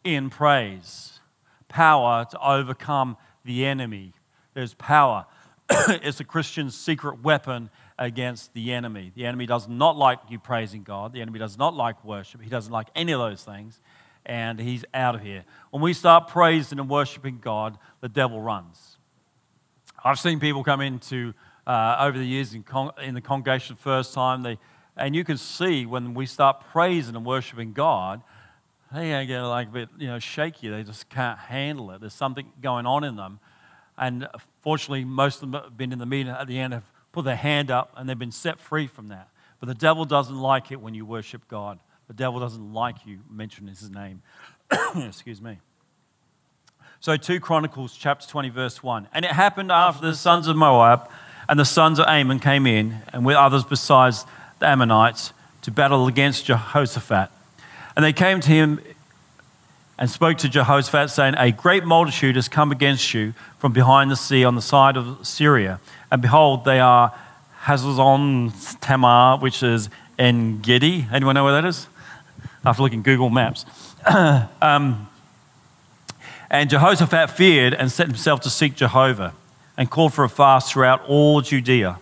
in 0.03 0.29
praise, 0.29 1.19
power 1.67 2.27
to 2.29 2.48
overcome 2.48 3.17
the 3.43 3.65
enemy. 3.65 4.13
There's 4.53 4.75
power. 4.75 5.25
it's 5.89 6.19
a 6.19 6.24
Christian's 6.24 6.77
secret 6.77 7.24
weapon 7.24 7.72
against 7.98 8.53
the 8.53 8.72
enemy. 8.72 9.12
The 9.15 9.25
enemy 9.25 9.47
does 9.47 9.67
not 9.67 9.97
like 9.97 10.19
you 10.30 10.38
praising 10.38 10.84
God, 10.84 11.12
the 11.12 11.23
enemy 11.23 11.39
does 11.39 11.58
not 11.58 11.73
like 11.73 12.06
worship, 12.06 12.39
he 12.43 12.51
doesn't 12.51 12.71
like 12.71 12.89
any 12.95 13.13
of 13.13 13.19
those 13.19 13.43
things 13.43 13.80
and 14.25 14.59
he's 14.59 14.86
out 14.93 15.15
of 15.15 15.21
here. 15.21 15.43
When 15.71 15.81
we 15.81 15.93
start 15.93 16.27
praising 16.27 16.79
and 16.79 16.89
worshiping 16.89 17.39
God, 17.41 17.77
the 18.01 18.09
devil 18.09 18.41
runs. 18.41 18.97
I've 20.03 20.19
seen 20.19 20.39
people 20.39 20.63
come 20.63 20.81
into 20.81 21.33
uh, 21.65 21.97
over 21.99 22.17
the 22.17 22.25
years 22.25 22.53
in, 22.53 22.63
con- 22.63 22.91
in 23.01 23.13
the 23.13 23.21
congregation 23.21 23.75
first 23.75 24.13
time, 24.13 24.43
they, 24.43 24.57
and 24.97 25.15
you 25.15 25.23
can 25.23 25.38
see 25.38 25.86
when 25.86 26.13
we 26.13 26.25
start 26.25 26.63
praising 26.71 27.15
and 27.15 27.25
worshiping 27.25 27.73
God, 27.73 28.21
they 28.93 29.25
get 29.25 29.41
like 29.41 29.69
a 29.69 29.71
bit 29.71 29.89
you 29.97 30.07
know 30.07 30.19
shaky. 30.19 30.69
They 30.69 30.83
just 30.83 31.09
can't 31.09 31.39
handle 31.39 31.89
it. 31.91 32.01
There's 32.01 32.13
something 32.13 32.51
going 32.62 32.86
on 32.86 33.03
in 33.03 33.15
them, 33.15 33.39
and 33.97 34.27
fortunately, 34.62 35.05
most 35.05 35.41
of 35.41 35.51
them 35.51 35.62
have 35.62 35.77
been 35.77 35.91
in 35.91 35.99
the 35.99 36.05
meeting 36.05 36.31
at 36.31 36.47
the 36.47 36.59
end 36.59 36.73
have 36.73 36.91
put 37.13 37.23
their 37.23 37.38
hand 37.38 37.71
up 37.71 37.93
and 37.95 38.09
they've 38.09 38.19
been 38.19 38.31
set 38.31 38.59
free 38.59 38.88
from 38.88 39.07
that. 39.07 39.29
But 39.62 39.67
the 39.67 39.75
devil 39.75 40.03
doesn't 40.03 40.38
like 40.38 40.71
it 40.73 40.81
when 40.81 40.93
you 40.93 41.05
worship 41.05 41.47
God. 41.47 41.79
The 42.13 42.26
devil 42.26 42.39
doesn't 42.39 42.73
like 42.73 43.08
you 43.08 43.21
mentioning 43.28 43.69
his 43.69 43.89
name. 43.89 44.21
Excuse 44.95 45.41
me. 45.41 45.58
So 46.99 47.17
2 47.17 47.39
Chronicles 47.39 47.97
chapter 47.97 48.28
20 48.28 48.49
verse 48.49 48.84
1. 48.84 49.08
And 49.15 49.26
it 49.26 49.32
happened 49.32 49.71
after 49.71 50.06
the 50.06 50.15
sons 50.15 50.47
of 50.47 50.56
Moab 50.56 51.10
and 51.49 51.60
the 51.60 51.65
sons 51.65 51.97
of 51.97 52.06
Ammon 52.06 52.39
came 52.39 52.67
in 52.67 53.02
and 53.12 53.26
with 53.26 53.36
others 53.36 53.63
besides 53.63 54.26
the 54.60 54.67
Ammonites 54.67 55.34
to 55.63 55.71
battle 55.71 56.06
against 56.06 56.45
Jehoshaphat. 56.45 57.32
And 57.95 58.06
they 58.06 58.13
came 58.13 58.41
to 58.41 58.49
him 58.49 58.80
and 59.97 60.08
spoke 60.08 60.38
to 60.39 60.49
Jehoshaphat, 60.49 61.10
saying, 61.10 61.34
A 61.39 61.52
great 61.52 61.84
multitude 61.84 62.36
has 62.36 62.47
come 62.47 62.71
against 62.71 63.15
you 63.15 63.34
from 63.58 63.73
behind 63.73 64.12
the 64.12 64.15
sea 64.15 64.43
on 64.45 64.54
the 64.54 64.62
side 64.62 64.97
of 64.97 65.26
Syria. 65.26 65.80
And 66.12 66.21
behold, 66.21 66.63
they 66.63 66.80
are 66.80 67.12
Hazazon 67.63 68.80
Tamar, 68.82 69.39
which 69.39 69.63
is 69.63 69.89
En 70.19 70.60
Gedi. 70.62 71.08
Anyone 71.12 71.34
know 71.34 71.43
where 71.43 71.60
that 71.60 71.65
is? 71.65 71.88
After 72.65 72.82
looking 72.82 73.02
Google 73.02 73.30
Maps. 73.30 73.65
um, 74.62 75.08
and 76.49 76.69
Jehoshaphat 76.69 77.32
feared 77.32 77.73
and 77.73 77.91
set 77.91 78.08
himself 78.08 78.41
to 78.41 78.49
seek 78.49 78.76
Jehovah 78.76 79.34
and 79.78 79.89
called 79.89 80.13
for 80.13 80.23
a 80.23 80.30
fast 80.30 80.71
throughout 80.71 81.04
all 81.08 81.41
Judea. 81.41 81.99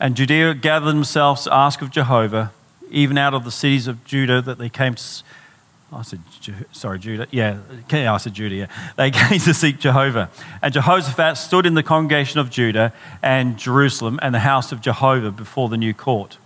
And 0.00 0.16
Judea 0.16 0.54
gathered 0.54 0.88
themselves 0.88 1.44
to 1.44 1.54
ask 1.54 1.82
of 1.82 1.90
Jehovah, 1.90 2.52
even 2.90 3.18
out 3.18 3.34
of 3.34 3.44
the 3.44 3.50
cities 3.50 3.86
of 3.86 4.04
Judah, 4.04 4.40
that 4.42 4.58
they 4.58 4.68
came 4.68 4.94
to. 4.94 5.02
I 5.92 6.00
said, 6.00 6.20
sorry, 6.72 6.98
Judah. 6.98 7.26
Yeah, 7.30 7.58
I 7.92 8.16
said 8.16 8.32
Judah. 8.32 8.54
Yeah. 8.54 8.66
They 8.96 9.10
came 9.12 9.38
to 9.38 9.52
seek 9.52 9.78
Jehovah. 9.78 10.30
And 10.62 10.72
Jehoshaphat 10.72 11.36
stood 11.36 11.66
in 11.66 11.74
the 11.74 11.82
congregation 11.82 12.40
of 12.40 12.48
Judah 12.48 12.94
and 13.22 13.58
Jerusalem 13.58 14.18
and 14.22 14.34
the 14.34 14.40
house 14.40 14.72
of 14.72 14.80
Jehovah 14.80 15.30
before 15.30 15.68
the 15.68 15.76
new 15.76 15.92
court 15.92 16.38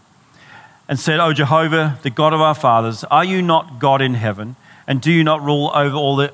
and 0.88 0.98
said, 0.98 1.20
O 1.20 1.32
Jehovah, 1.32 1.98
the 2.02 2.10
God 2.10 2.32
of 2.32 2.40
our 2.40 2.54
fathers, 2.54 3.04
are 3.04 3.24
you 3.24 3.42
not 3.42 3.78
God 3.78 4.00
in 4.00 4.14
heaven? 4.14 4.56
And 4.86 5.00
do 5.00 5.10
you 5.10 5.24
not 5.24 5.42
rule 5.42 5.70
over 5.74 5.96
all 5.96 6.16
the 6.16 6.32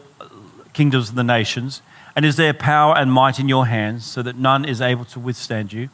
kingdoms 0.72 1.08
of 1.08 1.14
the 1.14 1.24
nations? 1.24 1.82
And 2.14 2.24
is 2.24 2.36
there 2.36 2.52
power 2.52 2.96
and 2.96 3.12
might 3.12 3.40
in 3.40 3.48
your 3.48 3.66
hands 3.66 4.04
so 4.04 4.22
that 4.22 4.36
none 4.36 4.64
is 4.64 4.80
able 4.80 5.06
to 5.06 5.20
withstand 5.20 5.72
you? 5.72 5.88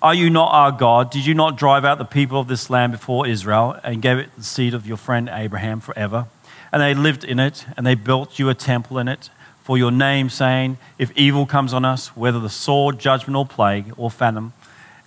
Are 0.00 0.14
you 0.14 0.30
not 0.30 0.50
our 0.50 0.72
God? 0.72 1.12
Did 1.12 1.26
you 1.26 1.34
not 1.34 1.56
drive 1.56 1.84
out 1.84 1.98
the 1.98 2.04
people 2.04 2.40
of 2.40 2.48
this 2.48 2.68
land 2.68 2.90
before 2.90 3.24
Israel 3.24 3.78
and 3.84 4.02
gave 4.02 4.18
it 4.18 4.34
the 4.36 4.42
seed 4.42 4.74
of 4.74 4.84
your 4.84 4.96
friend 4.96 5.30
Abraham 5.32 5.78
forever? 5.78 6.26
And 6.72 6.82
they 6.82 6.94
lived 6.94 7.22
in 7.22 7.38
it, 7.38 7.66
and 7.76 7.86
they 7.86 7.94
built 7.94 8.38
you 8.38 8.48
a 8.48 8.54
temple 8.54 8.98
in 8.98 9.06
it 9.06 9.30
for 9.62 9.78
your 9.78 9.92
name, 9.92 10.28
saying, 10.28 10.78
If 10.98 11.16
evil 11.16 11.46
comes 11.46 11.72
on 11.72 11.84
us, 11.84 12.16
whether 12.16 12.40
the 12.40 12.50
sword, 12.50 12.98
judgment, 12.98 13.36
or 13.36 13.46
plague, 13.46 13.92
or 13.96 14.10
famine, 14.10 14.52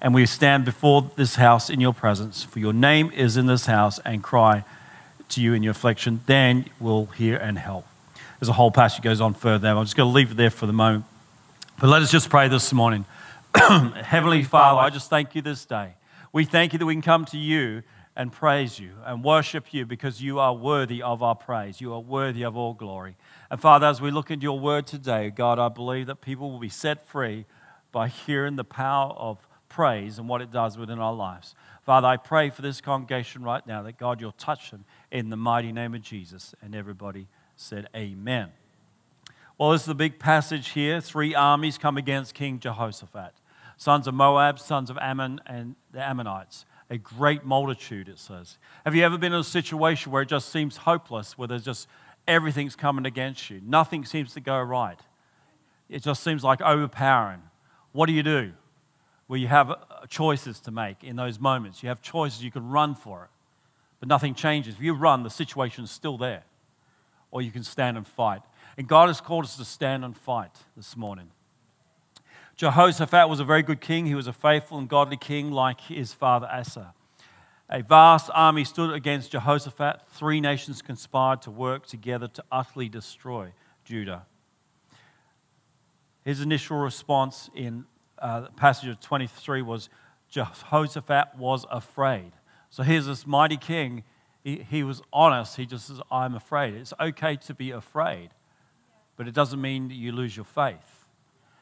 and 0.06 0.14
we 0.14 0.24
stand 0.28 0.64
before 0.64 1.10
this 1.16 1.34
house 1.34 1.68
in 1.68 1.82
your 1.82 1.92
presence, 1.92 2.44
for 2.44 2.60
your 2.60 2.74
name 2.74 3.10
is 3.10 3.38
in 3.38 3.48
this 3.48 3.66
house, 3.66 3.98
and 4.06 4.22
cry 4.22 4.64
to 5.30 5.42
you 5.42 5.56
in 5.56 5.64
your 5.64 5.72
affliction, 5.72 6.22
then 6.28 6.64
we'll 6.80 7.08
hear 7.08 7.36
and 7.38 7.58
help. 7.58 7.88
There's 8.40 8.48
a 8.48 8.54
whole 8.54 8.70
passage 8.70 9.02
goes 9.02 9.20
on 9.20 9.34
further. 9.34 9.68
I'm 9.68 9.84
just 9.84 9.96
going 9.96 10.08
to 10.08 10.14
leave 10.14 10.30
it 10.30 10.38
there 10.38 10.52
for 10.52 10.68
the 10.68 10.74
moment. 10.74 11.06
But 11.82 11.88
let 11.88 12.04
us 12.04 12.12
just 12.12 12.30
pray 12.30 12.48
this 12.48 12.72
morning. 12.72 13.08
Heavenly 13.56 14.44
Father, 14.44 14.80
I 14.80 14.92
just 14.92 15.10
thank 15.10 15.34
you 15.34 15.42
this 15.42 15.66
day. 15.66 15.96
We 16.32 16.46
thank 16.46 16.74
you 16.74 16.78
that 16.78 16.86
we 16.86 16.94
can 16.94 17.02
come 17.02 17.26
to 17.26 17.38
you 17.40 17.82
and 18.16 18.32
praise 18.32 18.78
you 18.78 18.92
and 19.08 19.24
worship 19.24 19.74
you 19.74 19.88
because 19.88 20.22
you 20.22 20.38
are 20.38 20.54
worthy 20.54 21.02
of 21.02 21.24
our 21.24 21.34
praise. 21.34 21.82
You 21.82 21.94
are 21.94 22.00
worthy 22.00 22.44
of 22.44 22.56
all 22.56 22.76
glory. 22.76 23.18
And 23.50 23.60
Father, 23.60 23.88
as 23.88 24.02
we 24.02 24.12
look 24.12 24.30
into 24.30 24.44
your 24.44 24.60
word 24.60 24.86
today, 24.86 25.32
God, 25.32 25.58
I 25.58 25.70
believe 25.70 26.06
that 26.06 26.22
people 26.22 26.52
will 26.52 26.60
be 26.60 26.70
set 26.70 27.08
free 27.08 27.46
by 27.92 28.08
hearing 28.08 28.56
the 28.56 28.64
power 28.64 29.12
of 29.14 29.40
praise 29.76 30.18
and 30.18 30.30
what 30.30 30.42
it 30.42 30.52
does 30.52 30.78
within 30.78 31.00
our 31.00 31.14
lives. 31.14 31.54
Father, 31.84 32.08
I 32.08 32.16
pray 32.16 32.50
for 32.50 32.62
this 32.62 32.80
congregation 32.80 33.44
right 33.44 33.66
now 33.68 33.84
that 33.84 33.98
God, 33.98 34.22
you'll 34.22 34.32
touch 34.32 34.72
them 34.72 34.86
in 35.12 35.30
the 35.30 35.36
mighty 35.36 35.74
name 35.74 35.94
of 35.94 36.02
Jesus. 36.02 36.56
And 36.62 36.74
everybody 36.74 37.28
said, 37.58 37.90
Amen. 37.94 38.52
Well, 39.58 39.72
this 39.72 39.82
is 39.82 39.88
the 39.88 39.94
big 39.94 40.18
passage 40.18 40.70
here. 40.70 41.02
Three 41.02 41.36
armies 41.36 41.78
come 41.78 41.98
against 41.98 42.34
King 42.34 42.60
Jehoshaphat 42.60 43.34
sons 43.76 44.08
of 44.08 44.14
Moab, 44.14 44.58
sons 44.58 44.90
of 44.90 44.98
Ammon, 45.00 45.42
and 45.46 45.76
the 45.92 46.02
Ammonites. 46.02 46.64
A 46.90 46.98
great 46.98 47.44
multitude, 47.44 48.08
it 48.08 48.18
says. 48.18 48.58
Have 48.86 48.96
you 48.96 49.04
ever 49.04 49.18
been 49.18 49.34
in 49.34 49.40
a 49.42 49.44
situation 49.44 50.14
where 50.14 50.22
it 50.22 50.30
just 50.30 50.54
seems 50.54 50.78
hopeless, 50.78 51.38
where 51.38 51.50
there's 51.50 51.66
just 51.66 51.90
everything's 52.26 52.78
coming 52.78 53.06
against 53.06 53.50
you? 53.50 53.60
Nothing 53.62 54.06
seems 54.06 54.34
to 54.36 54.40
go 54.40 54.58
right. 54.62 55.00
It 55.90 56.02
just 56.02 56.24
seems 56.24 56.46
like 56.46 56.62
overpowering. 56.62 57.42
What 57.92 58.06
do 58.06 58.14
you 58.14 58.24
do? 58.24 58.54
Where 59.28 59.40
you 59.40 59.48
have 59.48 59.72
uh, 59.72 59.76
choices 60.08 60.60
to 60.62 60.72
make 60.72 61.04
in 61.04 61.16
those 61.16 61.40
moments. 61.40 61.82
You 61.82 61.90
have 61.90 62.02
choices, 62.02 62.44
you 62.44 62.52
can 62.52 62.70
run 62.70 62.96
for 62.96 63.24
it, 63.24 63.30
but 64.00 64.08
nothing 64.08 64.36
changes. 64.36 64.76
If 64.76 64.82
you 64.82 64.94
run, 64.94 65.24
the 65.24 65.30
situation 65.30 65.84
is 65.84 65.92
still 65.92 66.18
there, 66.18 66.44
or 67.32 67.42
you 67.42 67.52
can 67.52 67.64
stand 67.64 67.98
and 67.98 68.06
fight. 68.06 68.42
And 68.78 68.88
God 68.88 69.08
has 69.08 69.22
called 69.22 69.46
us 69.46 69.58
to 69.58 69.66
stand 69.66 70.04
and 70.06 70.16
fight 70.16 70.52
this 70.76 70.96
morning. 70.96 71.32
Jehoshaphat 72.56 73.28
was 73.28 73.40
a 73.40 73.44
very 73.44 73.64
good 73.64 73.82
king. 73.82 74.06
He 74.06 74.16
was 74.16 74.28
a 74.28 74.34
faithful 74.34 74.78
and 74.78 74.88
godly 74.88 75.18
king 75.18 75.52
like 75.52 75.82
his 75.82 76.14
father 76.14 76.48
Asa. 76.48 76.94
A 77.70 77.82
vast 77.82 78.30
army 78.34 78.64
stood 78.64 78.94
against 78.94 79.32
Jehoshaphat. 79.32 80.02
Three 80.10 80.40
nations 80.40 80.82
conspired 80.82 81.42
to 81.44 81.52
work 81.52 81.88
together 81.88 82.28
to 82.28 82.44
utterly 82.52 82.88
destroy 82.88 83.54
Judah. 83.84 84.26
His 86.24 86.42
initial 86.42 86.78
response 86.78 87.50
in 87.56 87.86
uh, 88.20 88.48
passage 88.56 88.90
of 88.90 89.00
23 89.00 89.62
was 89.62 89.90
Jehoshaphat 90.30 91.38
was 91.38 91.66
afraid. 91.70 92.32
So 92.70 92.84
here's 92.84 93.06
this 93.06 93.26
mighty 93.26 93.58
king. 93.58 94.04
He, 94.44 94.66
he 94.70 94.84
was 94.84 95.02
honest. 95.14 95.58
He 95.58 95.66
just 95.66 95.88
says, 95.88 96.02
I'm 96.12 96.36
afraid. 96.36 96.74
It's 96.74 96.94
okay 97.00 97.36
to 97.38 97.54
be 97.54 97.72
afraid, 97.72 98.30
but 99.16 99.28
it 99.28 99.34
doesn't 99.34 99.62
mean 99.62 99.88
that 99.88 99.96
you 99.96 100.12
lose 100.12 100.36
your 100.36 100.46
faith. 100.46 101.06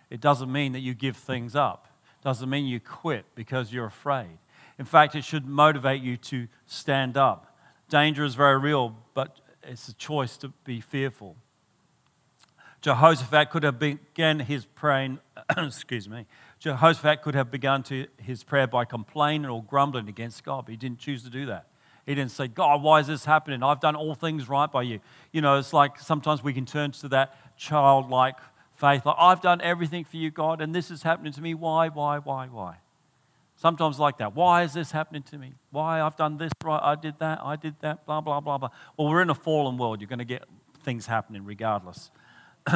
It 0.10 0.22
doesn't 0.22 0.52
mean 0.52 0.74
that 0.74 0.80
you 0.80 0.94
give 0.94 1.18
things 1.18 1.56
up. 1.56 1.88
It 2.20 2.24
doesn't 2.24 2.50
mean 2.50 2.66
you 2.66 2.80
quit 2.80 3.26
because 3.36 3.72
you're 3.72 3.86
afraid. 3.86 4.38
In 4.78 4.86
fact, 4.86 5.16
it 5.16 5.24
should 5.24 5.48
motivate 5.48 6.02
you 6.02 6.18
to 6.18 6.48
stand 6.66 7.18
up. 7.18 7.58
Danger 7.90 8.24
is 8.24 8.36
very 8.36 8.58
real, 8.58 8.98
but 9.14 9.40
it's 9.64 9.88
a 9.88 9.94
choice 9.94 10.36
to 10.38 10.50
be 10.66 10.82
fearful. 10.82 11.36
Jehoshaphat 12.84 13.50
could 13.50 13.64
have 13.64 13.80
begun 13.80 14.40
his 14.40 14.66
praying, 14.66 15.20
excuse 15.58 16.10
me, 16.10 16.26
Jehoshaphat 16.60 17.22
could 17.22 17.34
have 17.34 17.50
begun 17.50 17.82
to 17.84 18.08
his 18.18 18.44
prayer 18.44 18.68
by 18.68 18.84
complaining 18.84 19.50
or 19.50 19.64
grumbling 19.64 20.10
against 20.10 20.44
God, 20.44 20.66
but 20.66 20.72
he 20.72 20.78
didn't 20.78 21.00
choose 21.00 21.24
to 21.24 21.30
do 21.30 21.46
that. 21.46 21.68
He 22.06 22.14
didn't 22.14 22.32
say, 22.32 22.50
God, 22.50 22.84
why 22.84 23.00
is 23.00 23.08
this 23.08 23.24
happening? 23.24 23.64
I've 23.64 23.80
done 23.80 23.96
all 23.96 24.16
things 24.16 24.50
right 24.50 24.70
by 24.70 24.82
you. 24.82 25.00
You 25.32 25.40
know, 25.40 25.58
it's 25.58 25.72
like 25.72 25.98
sometimes 25.98 26.44
we 26.44 26.54
can 26.54 26.66
turn 26.66 26.92
to 26.92 27.08
that 27.08 27.58
childlike 27.58 28.36
faith, 28.74 29.06
like, 29.06 29.16
I've 29.18 29.40
done 29.40 29.62
everything 29.62 30.04
for 30.04 30.18
you, 30.18 30.30
God, 30.30 30.60
and 30.60 30.76
this 30.76 30.92
is 30.92 31.04
happening 31.04 31.32
to 31.34 31.42
me. 31.42 31.54
Why, 31.54 31.88
why, 31.88 32.20
why, 32.20 32.48
why? 32.48 32.78
Sometimes 33.56 33.98
like 33.98 34.18
that. 34.18 34.36
Why 34.36 34.64
is 34.64 34.74
this 34.74 34.92
happening 34.92 35.24
to 35.24 35.38
me? 35.38 35.54
Why 35.72 36.02
I've 36.02 36.18
done 36.18 36.38
this 36.38 36.52
right, 36.62 36.82
I 36.84 36.96
did 36.96 37.20
that, 37.20 37.40
I 37.42 37.56
did 37.56 37.76
that, 37.80 38.06
blah, 38.06 38.20
blah, 38.20 38.42
blah, 38.42 38.58
blah. 38.58 38.70
Well, 38.98 39.08
we're 39.08 39.22
in 39.22 39.30
a 39.30 39.36
fallen 39.36 39.78
world. 39.78 40.02
You're 40.02 40.10
going 40.10 40.20
to 40.20 40.26
get 40.26 40.44
things 40.84 41.06
happening 41.06 41.46
regardless. 41.46 42.12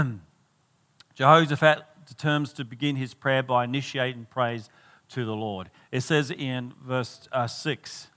Jehoshaphat 1.15 1.83
determines 2.05 2.53
to 2.53 2.65
begin 2.65 2.95
his 2.95 3.13
prayer 3.13 3.43
by 3.43 3.63
initiating 3.63 4.27
praise 4.29 4.69
to 5.09 5.25
the 5.25 5.35
Lord. 5.35 5.69
It 5.91 6.01
says 6.01 6.31
in 6.31 6.73
verse 6.83 7.27
uh, 7.31 7.47
6 7.47 8.07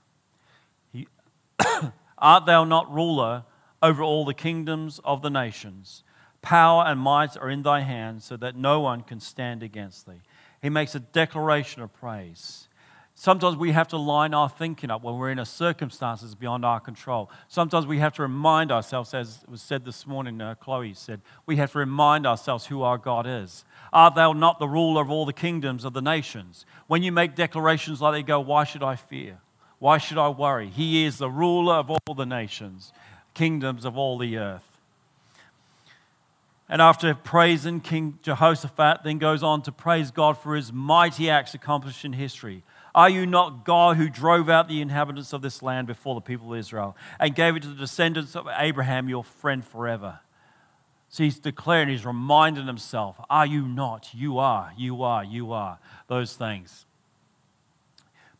Art 2.17 2.45
thou 2.45 2.63
not 2.63 2.91
ruler 2.91 3.43
over 3.81 4.03
all 4.03 4.25
the 4.25 4.33
kingdoms 4.33 4.99
of 5.03 5.21
the 5.21 5.29
nations? 5.29 6.03
Power 6.41 6.83
and 6.85 6.99
might 6.99 7.37
are 7.37 7.49
in 7.49 7.61
thy 7.61 7.81
hands, 7.81 8.25
so 8.25 8.37
that 8.37 8.55
no 8.55 8.79
one 8.79 9.01
can 9.01 9.19
stand 9.19 9.61
against 9.61 10.07
thee. 10.07 10.21
He 10.61 10.69
makes 10.69 10.95
a 10.95 10.99
declaration 10.99 11.81
of 11.81 11.93
praise. 11.93 12.67
Sometimes 13.21 13.55
we 13.55 13.71
have 13.71 13.87
to 13.89 13.97
line 13.97 14.33
our 14.33 14.49
thinking 14.49 14.89
up 14.89 15.03
when 15.03 15.15
we're 15.15 15.29
in 15.29 15.37
a 15.37 15.45
circumstances 15.45 16.33
beyond 16.33 16.65
our 16.65 16.79
control. 16.79 17.29
Sometimes 17.47 17.85
we 17.85 17.99
have 17.99 18.13
to 18.13 18.23
remind 18.23 18.71
ourselves, 18.71 19.13
as 19.13 19.43
was 19.47 19.61
said 19.61 19.85
this 19.85 20.07
morning, 20.07 20.41
uh, 20.41 20.55
Chloe 20.55 20.95
said, 20.95 21.21
we 21.45 21.57
have 21.57 21.71
to 21.73 21.77
remind 21.77 22.25
ourselves 22.25 22.65
who 22.65 22.81
our 22.81 22.97
God 22.97 23.27
is. 23.27 23.63
Art 23.93 24.15
thou 24.15 24.33
not 24.33 24.57
the 24.57 24.67
ruler 24.67 25.03
of 25.03 25.11
all 25.11 25.27
the 25.27 25.33
kingdoms 25.33 25.85
of 25.85 25.93
the 25.93 26.01
nations? 26.01 26.65
When 26.87 27.03
you 27.03 27.11
make 27.11 27.35
declarations 27.35 28.01
like 28.01 28.13
they 28.13 28.23
go, 28.23 28.39
why 28.39 28.63
should 28.63 28.81
I 28.81 28.95
fear? 28.95 29.37
Why 29.77 29.99
should 29.99 30.17
I 30.17 30.29
worry? 30.29 30.69
He 30.69 31.05
is 31.05 31.19
the 31.19 31.29
ruler 31.29 31.75
of 31.75 31.91
all 31.91 32.15
the 32.15 32.25
nations, 32.25 32.91
kingdoms 33.35 33.85
of 33.85 33.99
all 33.99 34.17
the 34.17 34.37
earth. 34.37 34.79
And 36.67 36.81
after 36.81 37.13
praising 37.13 37.81
King 37.81 38.17
Jehoshaphat, 38.23 39.03
then 39.03 39.19
goes 39.19 39.43
on 39.43 39.61
to 39.61 39.71
praise 39.71 40.09
God 40.09 40.39
for 40.39 40.55
his 40.55 40.73
mighty 40.73 41.29
acts 41.29 41.53
accomplished 41.53 42.03
in 42.03 42.13
history. 42.13 42.63
Are 42.93 43.09
you 43.09 43.25
not 43.25 43.65
God 43.65 43.97
who 43.97 44.09
drove 44.09 44.49
out 44.49 44.67
the 44.67 44.81
inhabitants 44.81 45.33
of 45.33 45.41
this 45.41 45.61
land 45.61 45.87
before 45.87 46.15
the 46.15 46.21
people 46.21 46.51
of 46.51 46.59
Israel 46.59 46.95
and 47.19 47.33
gave 47.33 47.55
it 47.55 47.63
to 47.63 47.69
the 47.69 47.75
descendants 47.75 48.35
of 48.35 48.47
Abraham, 48.57 49.07
your 49.07 49.23
friend 49.23 49.63
forever? 49.63 50.19
So 51.07 51.23
he's 51.23 51.39
declaring, 51.39 51.89
he's 51.89 52.05
reminding 52.05 52.67
himself, 52.67 53.19
Are 53.29 53.45
you 53.45 53.67
not? 53.67 54.09
You 54.13 54.37
are, 54.37 54.71
you 54.77 55.03
are, 55.03 55.23
you 55.23 55.51
are. 55.51 55.79
Those 56.07 56.35
things. 56.35 56.85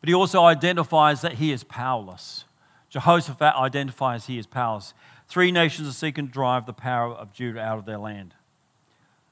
But 0.00 0.08
he 0.08 0.14
also 0.14 0.42
identifies 0.44 1.20
that 1.20 1.34
he 1.34 1.52
is 1.52 1.64
powerless. 1.64 2.44
Jehoshaphat 2.90 3.54
identifies 3.54 4.26
he 4.26 4.36
is 4.36 4.46
powerless. 4.46 4.94
Three 5.28 5.52
nations 5.52 5.88
are 5.88 5.92
seeking 5.92 6.26
to 6.26 6.32
drive 6.32 6.66
the 6.66 6.72
power 6.72 7.12
of 7.12 7.32
Judah 7.32 7.60
out 7.60 7.78
of 7.78 7.84
their 7.86 7.98
land. 7.98 8.34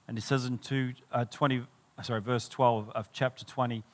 And 0.07 0.17
he 0.17 0.23
says 0.23 0.45
in 0.45 0.59
two, 0.59 0.95
uh, 1.13 1.25
20, 1.25 1.67
sorry, 2.03 2.21
verse 2.21 2.49
12 2.49 2.91
of 2.91 3.13
chapter 3.13 3.45
20 3.45 3.85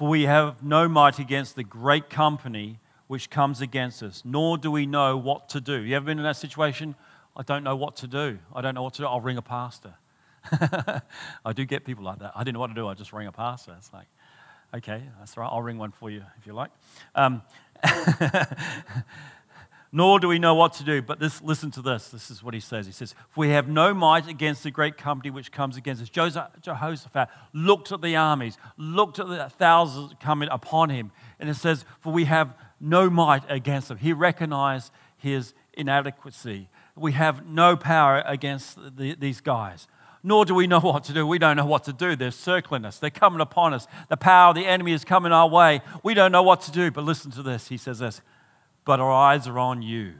For 0.00 0.08
we 0.08 0.22
have 0.22 0.62
no 0.62 0.88
might 0.88 1.18
against 1.18 1.56
the 1.56 1.62
great 1.62 2.08
company 2.08 2.78
which 3.06 3.28
comes 3.28 3.60
against 3.60 4.02
us, 4.02 4.22
nor 4.24 4.56
do 4.56 4.70
we 4.70 4.86
know 4.86 5.14
what 5.18 5.50
to 5.50 5.60
do. 5.60 5.82
You 5.82 5.94
ever 5.94 6.06
been 6.06 6.16
in 6.16 6.24
that 6.24 6.36
situation? 6.36 6.94
I 7.36 7.42
don't 7.42 7.62
know 7.62 7.76
what 7.76 7.96
to 7.96 8.06
do. 8.06 8.38
I 8.54 8.62
don't 8.62 8.74
know 8.74 8.82
what 8.82 8.94
to 8.94 9.02
do. 9.02 9.06
I'll 9.06 9.20
ring 9.20 9.36
a 9.36 9.42
pastor. 9.42 9.92
I 11.44 11.52
do 11.54 11.66
get 11.66 11.84
people 11.84 12.02
like 12.02 12.18
that. 12.20 12.32
I 12.34 12.44
didn't 12.44 12.54
know 12.54 12.60
what 12.60 12.68
to 12.68 12.74
do. 12.74 12.88
I 12.88 12.94
just 12.94 13.12
ring 13.12 13.26
a 13.26 13.32
pastor. 13.32 13.74
It's 13.76 13.92
like, 13.92 14.06
okay, 14.72 15.02
that's 15.18 15.36
right. 15.36 15.46
I'll 15.46 15.60
ring 15.60 15.76
one 15.76 15.90
for 15.90 16.08
you 16.08 16.24
if 16.38 16.46
you 16.46 16.54
like. 16.54 16.70
Um, 17.14 17.42
nor 19.92 20.20
do 20.20 20.28
we 20.28 20.38
know 20.38 20.54
what 20.54 20.72
to 20.74 20.84
do. 20.84 21.02
But 21.02 21.18
this, 21.18 21.42
listen 21.42 21.70
to 21.72 21.82
this. 21.82 22.08
This 22.08 22.30
is 22.30 22.42
what 22.42 22.54
he 22.54 22.60
says. 22.60 22.86
He 22.86 22.92
says, 22.92 23.14
We 23.36 23.50
have 23.50 23.68
no 23.68 23.92
might 23.92 24.28
against 24.28 24.62
the 24.62 24.70
great 24.70 24.96
company 24.96 25.30
which 25.30 25.50
comes 25.50 25.76
against 25.76 26.02
us. 26.02 26.08
Jehoshaphat 26.08 27.28
looked 27.52 27.90
at 27.90 28.00
the 28.00 28.14
armies, 28.14 28.56
looked 28.76 29.18
at 29.18 29.28
the 29.28 29.48
thousands 29.48 30.14
coming 30.20 30.48
upon 30.50 30.90
him, 30.90 31.10
and 31.40 31.48
it 31.48 31.54
says, 31.54 31.84
For 32.00 32.12
we 32.12 32.26
have 32.26 32.54
no 32.80 33.10
might 33.10 33.42
against 33.48 33.88
them. 33.88 33.98
He 33.98 34.12
recognized 34.12 34.92
his 35.16 35.54
inadequacy. 35.74 36.68
We 36.94 37.12
have 37.12 37.46
no 37.46 37.76
power 37.76 38.22
against 38.26 38.78
the, 38.96 39.14
these 39.14 39.40
guys. 39.40 39.88
Nor 40.22 40.44
do 40.44 40.54
we 40.54 40.66
know 40.66 40.80
what 40.80 41.04
to 41.04 41.14
do. 41.14 41.26
We 41.26 41.38
don't 41.38 41.56
know 41.56 41.64
what 41.64 41.84
to 41.84 41.94
do. 41.94 42.14
They're 42.14 42.30
circling 42.30 42.84
us, 42.84 42.98
they're 42.98 43.10
coming 43.10 43.40
upon 43.40 43.74
us. 43.74 43.88
The 44.08 44.16
power 44.16 44.50
of 44.50 44.54
the 44.54 44.66
enemy 44.66 44.92
is 44.92 45.04
coming 45.04 45.32
our 45.32 45.48
way. 45.48 45.80
We 46.04 46.14
don't 46.14 46.30
know 46.30 46.42
what 46.42 46.60
to 46.62 46.70
do. 46.70 46.90
But 46.90 47.04
listen 47.04 47.30
to 47.32 47.42
this. 47.42 47.68
He 47.68 47.76
says 47.76 47.98
this 47.98 48.20
but 48.90 48.98
our 48.98 49.12
eyes 49.12 49.46
are 49.46 49.60
on 49.60 49.82
you. 49.82 50.14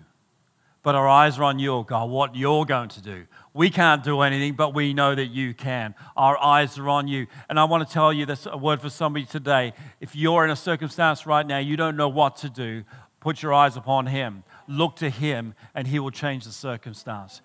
But 0.84 0.94
our 0.94 1.08
eyes 1.08 1.40
are 1.40 1.42
on 1.42 1.58
you, 1.58 1.72
oh 1.72 1.82
God, 1.82 2.08
what 2.08 2.36
you're 2.36 2.64
going 2.64 2.88
to 2.90 3.02
do. 3.02 3.26
We 3.52 3.68
can't 3.68 4.04
do 4.04 4.20
anything, 4.20 4.54
but 4.54 4.74
we 4.74 4.94
know 4.94 5.12
that 5.12 5.26
you 5.26 5.54
can. 5.54 5.96
Our 6.16 6.38
eyes 6.40 6.78
are 6.78 6.88
on 6.88 7.08
you. 7.08 7.26
And 7.48 7.58
I 7.58 7.64
want 7.64 7.84
to 7.84 7.92
tell 7.92 8.12
you 8.12 8.26
this 8.26 8.46
a 8.46 8.56
word 8.56 8.80
for 8.80 8.88
somebody 8.88 9.26
today. 9.26 9.72
If 10.00 10.14
you're 10.14 10.44
in 10.44 10.52
a 10.52 10.56
circumstance 10.56 11.26
right 11.26 11.44
now, 11.44 11.58
you 11.58 11.76
don't 11.76 11.96
know 11.96 12.08
what 12.08 12.36
to 12.36 12.48
do, 12.48 12.84
put 13.18 13.42
your 13.42 13.52
eyes 13.52 13.76
upon 13.76 14.06
Him. 14.06 14.44
Look 14.68 14.94
to 14.98 15.10
Him, 15.10 15.54
and 15.74 15.88
He 15.88 15.98
will 15.98 16.12
change 16.12 16.44
the 16.44 16.52
circumstance. 16.52 17.42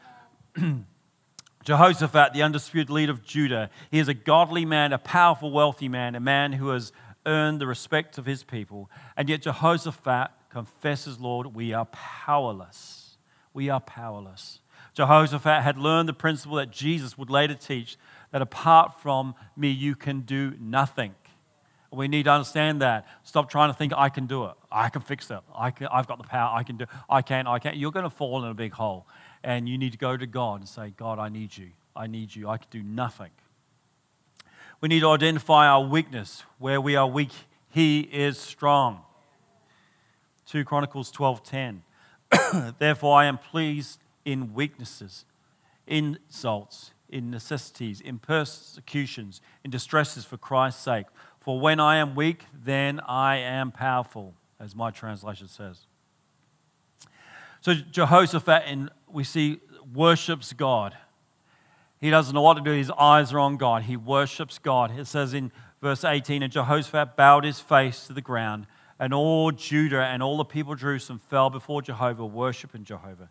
Jehoshaphat, 1.63 2.33
the 2.33 2.43
undisputed 2.43 2.91
leader 2.91 3.13
of 3.13 3.25
Judah, 3.25 3.71
he 3.89 3.97
is 3.97 4.07
a 4.07 4.13
godly 4.13 4.63
man, 4.63 4.93
a 4.93 4.99
powerful, 4.99 5.49
wealthy 5.49 5.89
man, 5.89 6.13
a 6.13 6.19
man 6.19 6.53
who 6.53 6.69
has 6.69 6.91
earned 7.25 7.59
the 7.59 7.65
respect 7.65 8.19
of 8.19 8.27
his 8.27 8.43
people. 8.43 8.91
And 9.17 9.27
yet, 9.27 9.41
Jehoshaphat 9.41 10.29
confesses, 10.55 11.19
Lord, 11.19 11.53
we 11.53 11.73
are 11.73 11.83
powerless. 11.87 13.17
We 13.53 13.69
are 13.69 13.81
powerless. 13.81 14.61
Jehoshaphat 14.93 15.63
had 15.63 15.77
learned 15.77 16.07
the 16.07 16.13
principle 16.13 16.55
that 16.55 16.71
Jesus 16.71 17.17
would 17.17 17.29
later 17.29 17.55
teach 17.55 17.97
that 18.31 18.41
apart 18.41 19.01
from 19.01 19.35
me, 19.57 19.69
you 19.69 19.95
can 19.95 20.21
do 20.21 20.53
nothing. 20.57 21.13
We 21.91 22.07
need 22.07 22.23
to 22.23 22.31
understand 22.31 22.81
that. 22.81 23.05
Stop 23.23 23.49
trying 23.49 23.69
to 23.69 23.73
think, 23.77 23.91
I 23.97 24.07
can 24.07 24.27
do 24.27 24.45
it. 24.45 24.53
I 24.71 24.87
can 24.87 25.01
fix 25.01 25.29
it. 25.29 25.41
I 25.53 25.71
can, 25.71 25.87
I've 25.87 26.07
got 26.07 26.19
the 26.19 26.27
power. 26.27 26.57
I 26.57 26.63
can 26.63 26.77
do 26.77 26.85
I 27.09 27.21
can, 27.21 27.47
I 27.47 27.59
can. 27.59 27.77
You're 27.77 27.91
going 27.91 28.03
to 28.03 28.09
fall 28.09 28.41
in 28.41 28.49
a 28.49 28.53
big 28.53 28.71
hole. 28.71 29.05
And 29.43 29.67
you 29.67 29.77
need 29.77 29.91
to 29.91 29.97
go 29.97 30.15
to 30.15 30.25
God 30.25 30.61
and 30.61 30.69
say, 30.69 30.93
God, 30.95 31.19
I 31.19 31.27
need 31.27 31.57
you. 31.57 31.71
I 31.97 32.07
need 32.07 32.33
you. 32.33 32.47
I 32.47 32.59
can 32.59 32.67
do 32.71 32.81
nothing. 32.81 33.31
We 34.79 34.87
need 34.87 35.01
to 35.01 35.09
identify 35.09 35.67
our 35.67 35.83
weakness. 35.83 36.43
Where 36.59 36.79
we 36.79 36.95
are 36.95 37.07
weak, 37.07 37.33
He 37.71 37.99
is 37.99 38.37
strong. 38.37 39.01
2 40.45 40.63
Chronicles 40.63 41.11
12:10. 41.11 41.81
Therefore 42.79 43.17
I 43.17 43.25
am 43.25 43.37
pleased 43.37 43.99
in 44.23 44.53
weaknesses, 44.53 45.25
in 45.87 46.19
insults, 46.27 46.91
in 47.09 47.29
necessities, 47.29 48.01
in 48.01 48.19
persecutions, 48.19 49.41
in 49.63 49.71
distresses 49.71 50.25
for 50.25 50.37
Christ's 50.37 50.83
sake. 50.83 51.05
For 51.39 51.59
when 51.59 51.79
I 51.79 51.97
am 51.97 52.15
weak, 52.15 52.45
then 52.53 52.99
I 53.01 53.37
am 53.37 53.71
powerful, 53.71 54.33
as 54.59 54.75
my 54.75 54.91
translation 54.91 55.47
says. 55.47 55.85
So 57.61 57.73
Jehoshaphat, 57.73 58.63
and 58.65 58.89
we 59.07 59.23
see, 59.23 59.59
worships 59.93 60.53
God. 60.53 60.95
He 61.99 62.09
doesn't 62.09 62.33
know 62.33 62.41
what 62.41 62.55
to 62.55 62.61
do. 62.61 62.71
His 62.71 62.91
eyes 62.91 63.31
are 63.31 63.39
on 63.39 63.57
God. 63.57 63.83
He 63.83 63.95
worships 63.95 64.57
God. 64.59 64.97
It 64.97 65.07
says 65.07 65.33
in 65.33 65.51
verse 65.81 66.03
18, 66.03 66.43
and 66.43 66.51
Jehoshaphat 66.51 67.15
bowed 67.15 67.43
his 67.43 67.59
face 67.59 68.07
to 68.07 68.13
the 68.13 68.21
ground 68.21 68.67
and 68.99 69.13
all 69.13 69.51
Judah 69.51 70.03
and 70.03 70.23
all 70.23 70.37
the 70.37 70.45
people 70.45 70.73
of 70.73 70.79
Jerusalem 70.79 71.19
fell 71.19 71.49
before 71.49 71.81
Jehovah, 71.81 72.25
worshiping 72.25 72.83
Jehovah. 72.83 73.29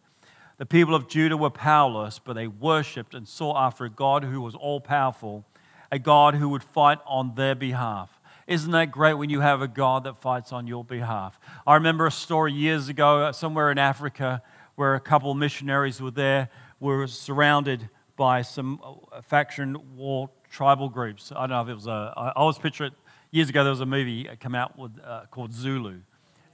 The 0.57 0.67
people 0.67 0.95
of 0.95 1.09
Judah 1.09 1.37
were 1.37 1.51
powerless, 1.51 2.19
but 2.19 2.35
they 2.35 2.47
worshipped 2.47 3.15
and 3.15 3.27
sought 3.27 3.57
after 3.57 3.85
a 3.85 3.91
God 3.91 4.25
who 4.25 4.41
was 4.41 4.55
all 4.55 4.81
powerful, 4.81 5.45
a 5.91 5.99
God 5.99 6.37
who 6.37 6.49
would 6.51 6.63
fight 6.63 6.99
on 7.07 7.35
their 7.35 7.55
behalf. 7.55 8.21
Isn't 8.47 8.73
that 8.73 8.93
great 8.93 9.15
when 9.15 9.31
you 9.31 9.41
have 9.41 9.63
a 9.63 9.69
God 9.69 10.05
that 10.05 10.19
fights 10.19 10.53
on 10.53 10.67
your 10.67 10.85
behalf? 10.85 11.41
I 11.67 11.75
remember 11.75 12.07
a 12.07 12.11
story 12.11 12.53
years 12.53 12.89
ago, 12.89 13.25
uh, 13.25 13.33
somewhere 13.33 13.71
in 13.71 13.79
Africa, 13.79 14.43
where 14.75 14.95
a 14.95 15.01
couple 15.01 15.31
of 15.31 15.39
missionaries 15.39 16.01
were 16.01 16.11
there, 16.11 16.51
were 16.79 17.07
surrounded 17.07 17.89
by 18.17 18.43
some 18.43 18.81
uh, 18.85 19.23
faction 19.23 19.97
war 19.97 20.31
tribal 20.51 20.89
groups. 20.89 21.33
I 21.33 21.41
don't 21.41 21.51
know 21.51 21.63
if 21.63 21.69
it 21.69 21.75
was 21.75 21.87
a, 21.87 22.13
I 22.17 22.33
always 22.33 22.59
picture 22.59 22.85
it, 22.85 22.93
years 23.35 23.49
ago 23.49 23.65
there 23.65 23.71
was 23.73 23.81
a 23.81 23.87
movie 23.87 24.29
come 24.39 24.55
out 24.55 24.79
with, 24.79 24.93
uh, 25.05 25.23
called 25.31 25.53
Zulu. 25.53 26.01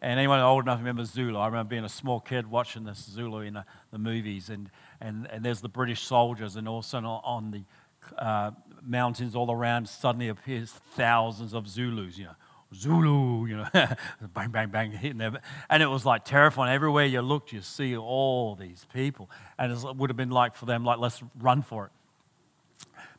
And 0.00 0.18
anyone 0.18 0.40
old 0.40 0.64
enough 0.64 0.78
to 0.78 0.82
remember 0.82 1.04
Zulu? 1.04 1.38
I 1.38 1.46
remember 1.46 1.68
being 1.68 1.84
a 1.84 1.90
small 1.90 2.20
kid 2.20 2.50
watching 2.50 2.84
this 2.84 3.04
Zulu 3.04 3.40
in 3.40 3.52
the, 3.52 3.66
the 3.90 3.98
movies, 3.98 4.48
and, 4.48 4.70
and, 4.98 5.28
and 5.30 5.44
there's 5.44 5.60
the 5.60 5.68
British 5.68 6.02
soldiers, 6.02 6.56
and 6.56 6.66
also 6.66 6.98
on 6.98 7.50
the 7.50 7.64
uh, 8.16 8.52
mountains 8.82 9.36
all 9.36 9.52
around 9.52 9.90
suddenly 9.90 10.28
appears 10.28 10.72
thousands 10.72 11.52
of 11.52 11.68
Zulus, 11.68 12.16
you 12.16 12.24
know, 12.24 12.34
Zulu, 12.74 13.46
you 13.46 13.56
know, 13.58 13.68
bang, 14.32 14.50
bang, 14.50 14.70
bang, 14.70 14.90
hitting 14.90 15.18
them. 15.18 15.36
And 15.68 15.82
it 15.82 15.88
was 15.88 16.06
like 16.06 16.24
terrifying. 16.24 16.72
Everywhere 16.72 17.04
you 17.04 17.20
looked, 17.20 17.52
you 17.52 17.60
see 17.60 17.94
all 17.94 18.54
these 18.54 18.86
people. 18.94 19.28
And 19.58 19.70
it 19.70 19.96
would 19.96 20.08
have 20.08 20.16
been 20.16 20.30
like 20.30 20.54
for 20.54 20.64
them, 20.64 20.82
like, 20.82 20.98
let's 20.98 21.22
run 21.38 21.60
for 21.60 21.86
it. 21.86 21.92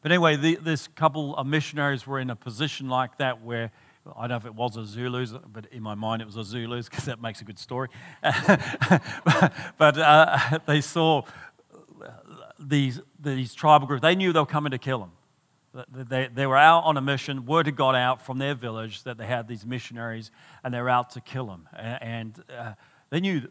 But 0.01 0.11
anyway, 0.11 0.35
the, 0.35 0.55
this 0.55 0.87
couple 0.87 1.35
of 1.35 1.45
missionaries 1.45 2.07
were 2.07 2.19
in 2.19 2.29
a 2.29 2.35
position 2.35 2.89
like 2.89 3.17
that 3.17 3.43
where 3.43 3.71
I 4.15 4.21
don't 4.21 4.29
know 4.29 4.35
if 4.37 4.45
it 4.45 4.55
was 4.55 4.77
a 4.77 4.85
Zulus, 4.85 5.33
but 5.53 5.67
in 5.71 5.83
my 5.83 5.93
mind 5.93 6.21
it 6.21 6.25
was 6.25 6.35
a 6.35 6.43
Zulus 6.43 6.89
because 6.89 7.05
that 7.05 7.21
makes 7.21 7.41
a 7.41 7.43
good 7.43 7.59
story. 7.59 7.89
but 8.23 9.97
uh, 9.97 10.59
they 10.65 10.81
saw 10.81 11.21
these, 12.59 12.99
these 13.19 13.53
tribal 13.53 13.87
groups. 13.87 14.01
They 14.01 14.15
knew 14.15 14.33
they 14.33 14.39
were 14.39 14.45
coming 14.45 14.71
to 14.71 14.79
kill 14.79 14.99
them. 14.99 15.11
They, 15.93 16.27
they 16.33 16.47
were 16.47 16.57
out 16.57 16.83
on 16.83 16.97
a 16.97 17.01
mission. 17.01 17.45
Word 17.45 17.67
had 17.67 17.75
got 17.75 17.95
out 17.95 18.25
from 18.25 18.39
their 18.39 18.55
village 18.55 19.03
that 19.03 19.17
they 19.17 19.25
had 19.25 19.47
these 19.47 19.65
missionaries 19.65 20.31
and 20.63 20.73
they 20.73 20.81
were 20.81 20.89
out 20.89 21.11
to 21.11 21.21
kill 21.21 21.45
them. 21.45 21.69
And 21.73 22.43
uh, 22.49 22.73
they 23.09 23.19
knew 23.19 23.47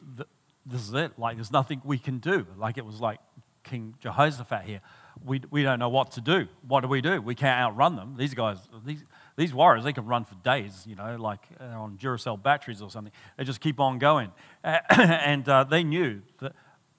this 0.66 0.82
is 0.82 0.92
it. 0.92 1.18
Like, 1.18 1.36
there's 1.36 1.52
nothing 1.52 1.80
we 1.84 1.98
can 1.98 2.18
do. 2.18 2.46
Like, 2.58 2.76
it 2.76 2.84
was 2.84 3.00
like 3.00 3.20
King 3.62 3.94
Jehoshaphat 4.00 4.64
here. 4.64 4.80
We, 5.24 5.42
we 5.50 5.62
don't 5.62 5.78
know 5.78 5.88
what 5.88 6.12
to 6.12 6.20
do. 6.20 6.48
What 6.66 6.80
do 6.80 6.88
we 6.88 7.00
do? 7.00 7.20
We 7.20 7.34
can't 7.34 7.60
outrun 7.60 7.96
them. 7.96 8.16
These 8.16 8.34
guys, 8.34 8.58
these, 8.84 9.04
these 9.36 9.52
warriors, 9.52 9.84
they 9.84 9.92
can 9.92 10.06
run 10.06 10.24
for 10.24 10.34
days, 10.36 10.84
you 10.86 10.96
know, 10.96 11.16
like 11.16 11.46
uh, 11.60 11.64
on 11.64 11.98
Duracell 11.98 12.42
batteries 12.42 12.80
or 12.80 12.90
something. 12.90 13.12
They 13.36 13.44
just 13.44 13.60
keep 13.60 13.80
on 13.80 13.98
going. 13.98 14.32
and 14.64 15.48
uh, 15.48 15.64
they 15.64 15.84
knew 15.84 16.22
that 16.40 16.52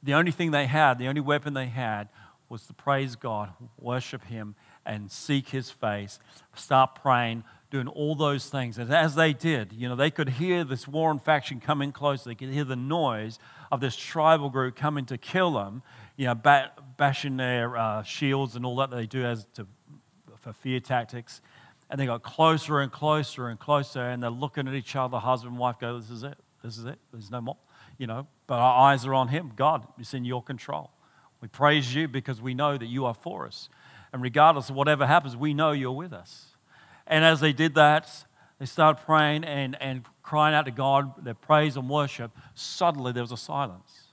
the 0.04 0.13
only 0.13 0.32
thing 0.32 0.52
they 0.52 0.67
had, 0.67 0.97
the 0.97 1.08
only 1.08 1.21
weapon 1.21 1.54
they 1.54 1.67
had, 1.67 2.10
was 2.50 2.65
to 2.67 2.74
praise 2.74 3.15
God, 3.15 3.54
worship 3.80 4.26
Him, 4.26 4.56
and 4.86 5.12
seek 5.12 5.50
His 5.50 5.71
face, 5.71 6.19
start 6.54 6.95
praying, 6.95 7.43
doing 7.71 7.88
all 7.88 8.13
those 8.13 8.50
things. 8.50 8.78
And 8.78 8.93
as 8.93 9.15
they 9.15 9.32
did, 9.32 9.71
you 9.71 9.88
know, 9.88 9.95
they 9.95 10.12
could 10.12 10.30
hear 10.30 10.63
this 10.65 10.88
warring 10.88 11.19
faction 11.19 11.62
coming 11.62 11.93
close. 11.93 12.26
They 12.26 12.36
could 12.36 12.50
hear 12.50 12.65
the 12.65 12.76
noise 12.76 13.39
of 13.71 13.80
this 13.80 13.95
tribal 13.95 14.50
group 14.50 14.76
coming 14.76 15.06
to 15.06 15.17
kill 15.17 15.54
them, 15.54 15.82
you 16.17 16.26
know, 16.26 16.36
bashing 16.97 17.38
their 17.38 17.78
uh, 17.78 18.04
shields 18.04 18.56
and 18.56 18.65
all 18.65 18.76
that 18.78 18.91
they 18.91 19.06
do 19.06 19.26
as 19.26 19.45
to, 19.56 19.67
for 20.38 20.54
fear 20.54 20.80
tactics. 20.80 21.41
And 21.89 22.00
they 22.00 22.06
got 22.06 22.24
closer 22.24 22.80
and 22.80 22.91
closer 22.91 23.50
and 23.50 23.60
closer, 23.60 24.02
and 24.02 24.24
they're 24.24 24.30
looking 24.30 24.67
at 24.67 24.74
each 24.74 24.95
other, 24.95 25.17
husband 25.17 25.52
and 25.52 25.60
wife, 25.60 25.78
go, 25.80 26.00
This 26.00 26.10
is 26.10 26.24
it. 26.24 26.38
This 26.63 26.78
is 26.78 26.86
it. 26.86 27.00
There's 27.12 27.32
no 27.32 27.41
more. 27.41 27.58
You 27.97 28.08
know, 28.08 28.28
but 28.47 28.56
our 28.56 28.91
eyes 28.91 29.06
are 29.06 29.13
on 29.13 29.28
Him. 29.28 29.52
God, 29.56 29.86
it's 30.00 30.13
in 30.13 30.26
your 30.26 30.41
control. 30.41 30.91
We 31.41 31.47
praise 31.47 31.93
you 31.93 32.08
because 32.08 32.41
we 32.41 32.54
know 32.54 32.78
that 32.78 32.86
you 32.86 33.06
are 33.06 33.13
for 33.13 33.45
us. 33.45 33.67
And 34.13 34.21
regardless 34.21 34.69
of 34.69 34.76
whatever 34.76 35.08
happens, 35.08 35.36
we 35.36 35.54
know 35.54 35.71
you're 35.71 35.91
with 35.91 36.13
us. 36.13 36.56
And 37.08 37.26
as 37.26 37.39
they 37.39 37.52
did 37.54 37.76
that, 37.76 38.26
they 38.60 38.65
started 38.65 39.04
praying 39.04 39.43
and, 39.43 39.76
and 39.82 40.06
crying 40.21 40.54
out 40.54 40.65
to 40.65 40.71
God, 40.71 41.26
their 41.26 41.34
praise 41.34 41.76
and 41.76 41.89
worship. 41.89 42.32
Suddenly 42.54 43.12
there 43.12 43.24
was 43.24 43.32
a 43.32 43.38
silence. 43.38 44.11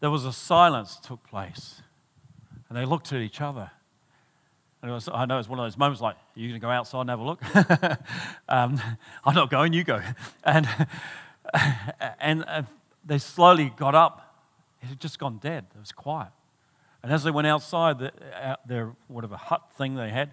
There 0.00 0.10
was 0.10 0.24
a 0.24 0.32
silence 0.32 0.96
took 0.96 1.22
place. 1.24 1.82
And 2.68 2.78
they 2.78 2.84
looked 2.84 3.12
at 3.12 3.20
each 3.20 3.40
other. 3.40 3.70
And 4.82 4.92
was, 4.92 5.08
I 5.12 5.26
know 5.26 5.38
it's 5.38 5.48
one 5.48 5.58
of 5.58 5.64
those 5.64 5.76
moments 5.76 6.00
like, 6.00 6.14
are 6.14 6.40
you 6.40 6.48
going 6.48 6.60
to 6.60 6.64
go 6.64 6.70
outside 6.70 7.02
and 7.02 7.10
have 7.10 7.18
a 7.18 7.24
look? 7.24 7.42
um, 8.48 8.80
I'm 9.24 9.34
not 9.34 9.50
going, 9.50 9.72
you 9.72 9.84
go. 9.84 10.00
And, 10.44 10.68
and 12.20 12.44
uh, 12.46 12.62
they 13.04 13.18
slowly 13.18 13.72
got 13.76 13.94
up. 13.94 14.36
It 14.82 14.86
had 14.86 15.00
just 15.00 15.18
gone 15.18 15.38
dead. 15.38 15.66
It 15.74 15.80
was 15.80 15.92
quiet. 15.92 16.30
And 17.02 17.12
as 17.12 17.24
they 17.24 17.30
went 17.30 17.46
outside 17.46 17.98
the, 17.98 18.12
out 18.40 18.66
their 18.66 18.92
whatever 19.08 19.36
hut 19.36 19.62
thing 19.76 19.96
they 19.96 20.10
had, 20.10 20.32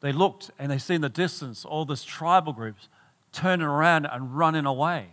they 0.00 0.12
looked 0.12 0.50
and 0.58 0.70
they 0.70 0.78
see 0.78 0.94
in 0.94 1.00
the 1.00 1.08
distance 1.08 1.64
all 1.64 1.84
this 1.84 2.04
tribal 2.04 2.52
groups 2.52 2.88
turning 3.32 3.66
around 3.66 4.06
and 4.06 4.36
running 4.36 4.66
away, 4.66 5.08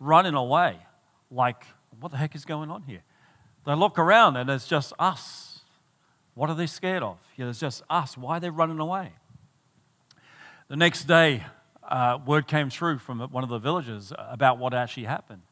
running 0.00 0.34
away. 0.34 0.78
Like, 1.30 1.64
what 2.00 2.12
the 2.12 2.18
heck 2.18 2.34
is 2.34 2.44
going 2.44 2.70
on 2.70 2.82
here? 2.82 3.02
They 3.66 3.74
look 3.74 3.98
around 3.98 4.36
and 4.36 4.48
it's 4.48 4.66
just 4.66 4.92
us. 4.98 5.60
What 6.34 6.48
are 6.48 6.54
they 6.54 6.66
scared 6.66 7.02
of? 7.02 7.18
Yeah, 7.36 7.48
it's 7.48 7.60
just 7.60 7.82
us. 7.90 8.16
Why 8.16 8.36
are 8.36 8.40
they 8.40 8.50
running 8.50 8.78
away? 8.78 9.12
The 10.68 10.76
next 10.76 11.04
day, 11.04 11.44
uh, 11.82 12.18
word 12.24 12.46
came 12.46 12.70
through 12.70 12.98
from 12.98 13.20
one 13.20 13.42
of 13.42 13.50
the 13.50 13.58
villagers 13.58 14.12
about 14.16 14.58
what 14.58 14.74
actually 14.74 15.04
happened. 15.04 15.42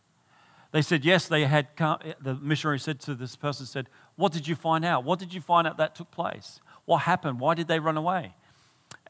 They 0.72 0.82
said, 0.82 1.04
yes, 1.04 1.26
they 1.26 1.46
had 1.46 1.74
come, 1.74 1.98
the 2.20 2.34
missionary 2.34 2.78
said 2.78 3.00
to 3.00 3.14
this 3.14 3.34
person, 3.34 3.66
said, 3.66 3.88
what 4.16 4.32
did 4.32 4.46
you 4.46 4.54
find 4.54 4.84
out? 4.84 5.04
What 5.04 5.18
did 5.18 5.32
you 5.32 5.40
find 5.40 5.66
out 5.66 5.78
that 5.78 5.94
took 5.94 6.10
place? 6.10 6.60
What 6.84 6.98
happened? 6.98 7.40
Why 7.40 7.54
did 7.54 7.66
they 7.66 7.78
run 7.78 7.96
away? 7.96 8.34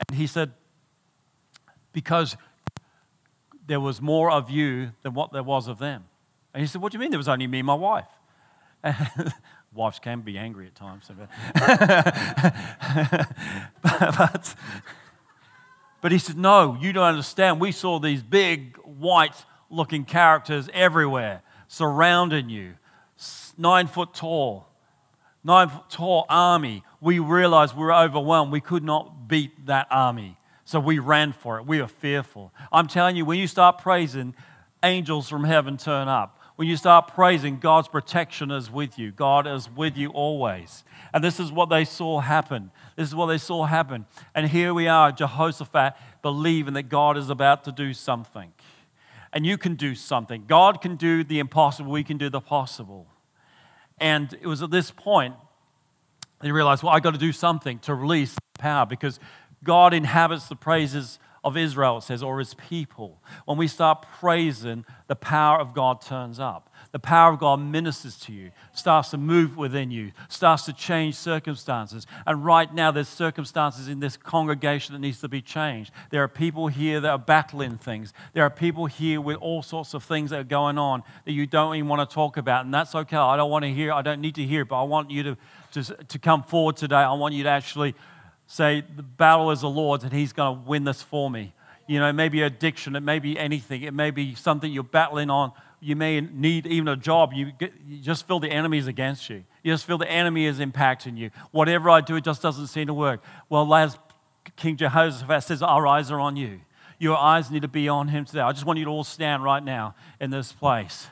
And 0.08 0.16
he 0.16 0.26
said, 0.26 0.52
because 1.92 2.36
there 3.66 3.80
was 3.80 4.00
more 4.00 4.30
of 4.30 4.48
you 4.48 4.92
than 5.02 5.14
what 5.14 5.32
there 5.32 5.42
was 5.42 5.66
of 5.66 5.78
them. 5.78 6.04
And 6.56 6.62
he 6.62 6.66
said, 6.66 6.80
what 6.80 6.90
do 6.90 6.96
you 6.96 7.00
mean 7.00 7.10
there 7.10 7.18
was 7.18 7.28
only 7.28 7.46
me 7.46 7.58
and 7.58 7.66
my 7.66 7.74
wife? 7.74 8.08
Wives 9.74 9.98
can 9.98 10.22
be 10.22 10.38
angry 10.38 10.66
at 10.66 10.74
times. 10.74 11.04
but, 13.82 14.54
but 16.00 16.12
he 16.12 16.18
said, 16.18 16.38
no, 16.38 16.78
you 16.80 16.94
don't 16.94 17.04
understand. 17.04 17.60
We 17.60 17.72
saw 17.72 17.98
these 17.98 18.22
big 18.22 18.78
white 18.78 19.44
looking 19.68 20.06
characters 20.06 20.70
everywhere 20.72 21.42
surrounding 21.68 22.48
you, 22.48 22.76
nine 23.58 23.86
foot 23.86 24.14
tall, 24.14 24.66
nine 25.44 25.68
foot 25.68 25.90
tall 25.90 26.24
army. 26.30 26.84
We 27.02 27.18
realized 27.18 27.76
we 27.76 27.84
were 27.84 27.94
overwhelmed. 27.94 28.50
We 28.50 28.62
could 28.62 28.82
not 28.82 29.28
beat 29.28 29.66
that 29.66 29.88
army. 29.90 30.38
So 30.64 30.80
we 30.80 31.00
ran 31.00 31.34
for 31.34 31.58
it. 31.58 31.66
We 31.66 31.82
were 31.82 31.86
fearful. 31.86 32.50
I'm 32.72 32.86
telling 32.86 33.14
you, 33.14 33.26
when 33.26 33.38
you 33.38 33.46
start 33.46 33.76
praising, 33.76 34.34
angels 34.82 35.28
from 35.28 35.44
heaven 35.44 35.76
turn 35.76 36.08
up. 36.08 36.35
When 36.56 36.66
you 36.68 36.76
start 36.76 37.14
praising, 37.14 37.58
God's 37.58 37.88
protection 37.88 38.50
is 38.50 38.70
with 38.70 38.98
you. 38.98 39.12
God 39.12 39.46
is 39.46 39.70
with 39.70 39.96
you 39.96 40.08
always. 40.08 40.84
And 41.12 41.22
this 41.22 41.38
is 41.38 41.52
what 41.52 41.68
they 41.68 41.84
saw 41.84 42.20
happen. 42.20 42.70
This 42.96 43.08
is 43.08 43.14
what 43.14 43.26
they 43.26 43.38
saw 43.38 43.66
happen. 43.66 44.06
And 44.34 44.48
here 44.48 44.72
we 44.72 44.88
are, 44.88 45.12
Jehoshaphat, 45.12 45.94
believing 46.22 46.74
that 46.74 46.88
God 46.88 47.18
is 47.18 47.30
about 47.30 47.64
to 47.64 47.72
do 47.72 47.92
something 47.92 48.52
and 49.36 49.44
you 49.44 49.58
can 49.58 49.74
do 49.74 49.94
something. 49.94 50.44
God 50.46 50.80
can 50.80 50.96
do 50.96 51.22
the 51.22 51.38
impossible, 51.40 51.92
we 51.92 52.04
can 52.04 52.16
do 52.16 52.30
the 52.30 52.40
possible. 52.40 53.06
And 53.98 54.32
it 54.40 54.46
was 54.46 54.62
at 54.62 54.70
this 54.70 54.90
point 54.90 55.34
they 56.40 56.50
realized, 56.50 56.82
well, 56.82 56.94
I 56.94 57.00
got 57.00 57.12
to 57.12 57.18
do 57.18 57.32
something 57.32 57.78
to 57.80 57.94
release 57.94 58.34
power 58.58 58.86
because 58.86 59.20
God 59.62 59.92
inhabits 59.92 60.48
the 60.48 60.56
praises 60.56 61.18
of 61.46 61.56
Israel, 61.56 61.98
it 61.98 62.02
says, 62.02 62.22
or 62.22 62.38
his 62.38 62.52
people. 62.54 63.22
When 63.46 63.56
we 63.56 63.68
start 63.68 64.04
praising, 64.18 64.84
the 65.06 65.16
power 65.16 65.58
of 65.58 65.72
God 65.72 66.02
turns 66.02 66.38
up 66.38 66.68
the 66.92 67.00
power 67.00 67.32
of 67.32 67.38
God 67.38 67.60
ministers 67.60 68.18
to 68.20 68.32
you, 68.32 68.50
starts 68.72 69.10
to 69.10 69.18
move 69.18 69.56
within 69.56 69.90
you, 69.90 70.12
starts 70.30 70.64
to 70.64 70.72
change 70.72 71.14
circumstances. 71.14 72.06
And 72.26 72.42
right 72.42 72.72
now, 72.72 72.90
there's 72.90 73.08
circumstances 73.08 73.88
in 73.88 74.00
this 74.00 74.16
congregation 74.16 74.94
that 74.94 75.00
needs 75.00 75.20
to 75.20 75.28
be 75.28 75.42
changed. 75.42 75.90
There 76.08 76.22
are 76.22 76.28
people 76.28 76.68
here 76.68 77.00
that 77.00 77.10
are 77.10 77.18
battling 77.18 77.76
things. 77.76 78.14
There 78.32 78.44
are 78.44 78.48
people 78.50 78.86
here 78.86 79.20
with 79.20 79.36
all 79.38 79.62
sorts 79.62 79.92
of 79.92 80.04
things 80.04 80.30
that 80.30 80.40
are 80.40 80.44
going 80.44 80.78
on 80.78 81.02
that 81.26 81.32
you 81.32 81.46
don't 81.46 81.76
even 81.76 81.88
want 81.88 82.08
to 82.08 82.14
talk 82.14 82.38
about. 82.38 82.64
And 82.64 82.72
that's 82.72 82.94
okay. 82.94 83.16
I 83.16 83.36
don't 83.36 83.50
want 83.50 83.64
to 83.64 83.72
hear, 83.72 83.92
I 83.92 84.00
don't 84.00 84.22
need 84.22 84.36
to 84.36 84.44
hear, 84.44 84.64
but 84.64 84.80
I 84.80 84.84
want 84.84 85.10
you 85.10 85.22
to, 85.22 85.36
to, 85.72 85.82
to 86.04 86.18
come 86.18 86.44
forward 86.44 86.78
today. 86.78 86.96
I 86.96 87.12
want 87.12 87.34
you 87.34 87.42
to 87.42 87.50
actually 87.50 87.94
say, 88.46 88.84
The 88.94 89.02
battle 89.02 89.50
is 89.50 89.60
the 89.60 89.70
Lord's, 89.70 90.04
and 90.04 90.12
He's 90.12 90.32
going 90.32 90.56
to 90.56 90.68
win 90.68 90.84
this 90.84 91.02
for 91.02 91.30
me. 91.30 91.52
You 91.86 92.00
know, 92.00 92.08
it 92.08 92.14
may 92.14 92.28
be 92.28 92.42
addiction, 92.42 92.96
it 92.96 93.00
may 93.00 93.18
be 93.18 93.38
anything, 93.38 93.82
it 93.82 93.94
may 93.94 94.10
be 94.10 94.34
something 94.34 94.72
you're 94.72 94.82
battling 94.82 95.30
on 95.30 95.52
you 95.80 95.94
may 95.94 96.20
need 96.20 96.66
even 96.66 96.88
a 96.88 96.96
job. 96.96 97.32
You, 97.32 97.52
get, 97.52 97.72
you 97.86 97.98
just 97.98 98.26
feel 98.26 98.40
the 98.40 98.50
enemy 98.50 98.78
is 98.78 98.86
against 98.86 99.28
you. 99.28 99.44
You 99.62 99.72
just 99.72 99.84
feel 99.84 99.98
the 99.98 100.10
enemy 100.10 100.46
is 100.46 100.58
impacting 100.58 101.16
you. 101.16 101.30
Whatever 101.50 101.90
I 101.90 102.00
do, 102.00 102.16
it 102.16 102.24
just 102.24 102.42
doesn't 102.42 102.68
seem 102.68 102.86
to 102.86 102.94
work. 102.94 103.22
Well, 103.48 103.72
as 103.74 103.98
King 104.56 104.76
Jehoshaphat 104.76 105.42
says, 105.44 105.62
our 105.62 105.86
eyes 105.86 106.10
are 106.10 106.20
on 106.20 106.36
you. 106.36 106.60
Your 106.98 107.16
eyes 107.16 107.50
need 107.50 107.62
to 107.62 107.68
be 107.68 107.88
on 107.88 108.08
him 108.08 108.24
today. 108.24 108.40
I 108.40 108.52
just 108.52 108.64
want 108.64 108.78
you 108.78 108.86
to 108.86 108.90
all 108.90 109.04
stand 109.04 109.44
right 109.44 109.62
now 109.62 109.94
in 110.18 110.30
this 110.30 110.50
place 110.50 111.08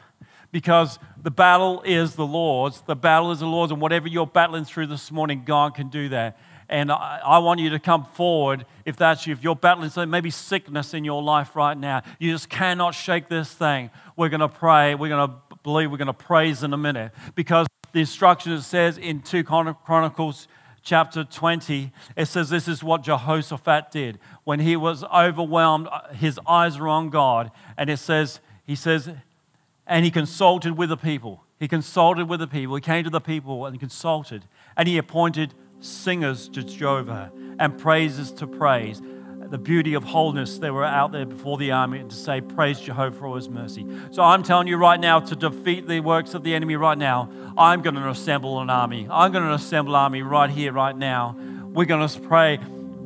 because 0.51 0.99
the 1.23 1.31
battle 1.31 1.83
is 1.85 2.15
the 2.15 2.27
Lord's. 2.27 2.81
The 2.81 2.97
battle 2.97 3.33
is 3.33 3.41
the 3.41 3.47
Lord's, 3.47 3.71
and 3.71 3.83
whatever 3.83 4.09
you're 4.09 4.27
battling 4.27 4.65
through 4.65 4.87
this 4.87 5.13
morning, 5.13 5.43
God 5.45 5.75
can 5.75 5.89
do 5.89 6.09
that. 6.09 6.39
And 6.69 6.91
I, 6.91 7.21
I, 7.25 7.39
want 7.39 7.61
you 7.61 7.71
to 7.71 7.79
come 7.79 8.05
forward 8.05 8.65
if 8.85 8.97
that's 8.97 9.27
you. 9.27 9.33
If 9.33 9.43
you're 9.43 9.57
battling 9.57 9.91
something, 9.91 10.11
maybe 10.11 10.31
sickness 10.31 10.95
in 10.95 11.05
your 11.05 11.23
life 11.23 11.55
right 11.55 11.77
now, 11.77 12.03
you 12.19 12.33
just 12.33 12.49
cannot 12.49 12.95
shake 12.95 13.29
this 13.29 13.53
thing. 13.53 13.91
We're 14.17 14.29
going 14.31 14.41
to 14.41 14.49
pray. 14.49 14.95
We're 14.95 15.09
going 15.09 15.29
to 15.29 15.57
believe. 15.63 15.91
We're 15.91 15.99
going 15.99 16.07
to 16.07 16.13
praise 16.13 16.63
in 16.63 16.73
a 16.73 16.79
minute 16.79 17.13
because 17.35 17.67
the 17.93 18.01
instruction 18.01 18.61
says 18.61 18.99
in 18.99 19.21
2 19.21 19.45
Chronicles 19.45 20.49
chapter 20.83 21.25
20, 21.25 21.93
it 22.17 22.27
says 22.27 22.51
this 22.51 22.69
is 22.69 22.85
what 22.85 23.03
Jehoshaphat 23.03 23.91
did. 23.91 24.19
When 24.45 24.61
he 24.61 24.77
was 24.77 25.03
overwhelmed, 25.05 25.89
his 26.13 26.39
eyes 26.47 26.79
were 26.79 26.89
on 26.89 27.11
God. 27.11 27.51
And 27.77 27.91
it 27.91 27.99
says, 27.99 28.41
he 28.65 28.77
says, 28.77 29.11
and 29.87 30.05
he 30.05 30.11
consulted 30.11 30.77
with 30.77 30.91
the 30.91 30.97
people. 30.97 31.43
He 31.59 31.69
consulted 31.69 32.29
with 32.29 32.41
the 32.41 32.47
people. 32.47 32.75
He 32.75 32.81
came 32.81 33.05
to 33.05 33.11
the 33.11 33.21
people 33.21 33.65
and 33.67 33.81
consulted. 33.81 34.45
And 34.77 34.89
he 34.89 34.99
appointed 34.99 35.55
singers 35.81 36.49
to 36.51 36.63
Jehovah 36.63 37.33
and 37.59 37.79
praises 37.79 38.33
to 38.33 38.47
praise. 38.47 39.01
The 39.51 39.59
beauty 39.59 39.95
of 39.95 40.05
holiness, 40.05 40.59
they 40.59 40.71
were 40.71 40.85
out 40.85 41.13
there 41.13 41.27
before 41.27 41.59
the 41.59 41.71
army 41.71 42.01
and 42.01 42.11
to 42.11 42.17
say, 42.17 42.41
Praise 42.41 42.81
Jehovah 42.81 43.17
for 43.17 43.37
his 43.37 43.49
mercy. 43.49 43.87
So 44.11 44.23
I'm 44.23 44.43
telling 44.43 44.67
you 44.67 44.77
right 44.77 44.99
now 44.99 45.21
to 45.21 45.37
defeat 45.37 45.87
the 45.87 46.01
works 46.01 46.35
of 46.35 46.43
the 46.43 46.55
enemy 46.55 46.77
right 46.77 46.99
now, 46.99 47.31
I'm 47.57 47.83
going 47.83 47.95
to 47.95 48.09
assemble 48.09 48.61
an 48.61 48.71
army. 48.71 49.07
I'm 49.11 49.33
going 49.33 49.45
to 49.45 49.53
assemble 49.53 49.95
an 49.95 50.01
army 50.01 50.23
right 50.23 50.51
here, 50.51 50.73
right 50.73 50.97
now. 50.97 51.37
We're 51.75 51.85
going 51.85 52.09
to 52.09 52.21
pray. 52.21 52.59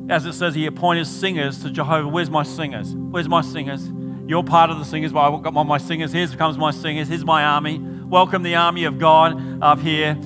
As 0.09 0.25
it 0.25 0.33
says, 0.33 0.55
he 0.55 0.65
appointed 0.65 1.05
singers 1.05 1.61
to 1.61 1.69
Jehovah. 1.69 2.07
Where's 2.07 2.31
my 2.31 2.43
singers? 2.43 2.95
Where's 2.95 3.29
my 3.29 3.41
singers? 3.41 3.87
You're 4.27 4.43
part 4.43 4.69
of 4.69 4.79
the 4.79 4.85
singers, 4.85 5.11
but 5.11 5.21
I've 5.21 5.41
got 5.41 5.53
my 5.53 5.77
singers. 5.77 6.11
Here 6.11 6.27
comes 6.27 6.57
my 6.57 6.71
singers. 6.71 7.07
Here's 7.09 7.25
my 7.25 7.43
army. 7.43 7.79
Welcome 7.79 8.43
the 8.43 8.55
army 8.55 8.85
of 8.85 8.97
God 8.97 9.61
up 9.61 9.79
here. 9.79 10.17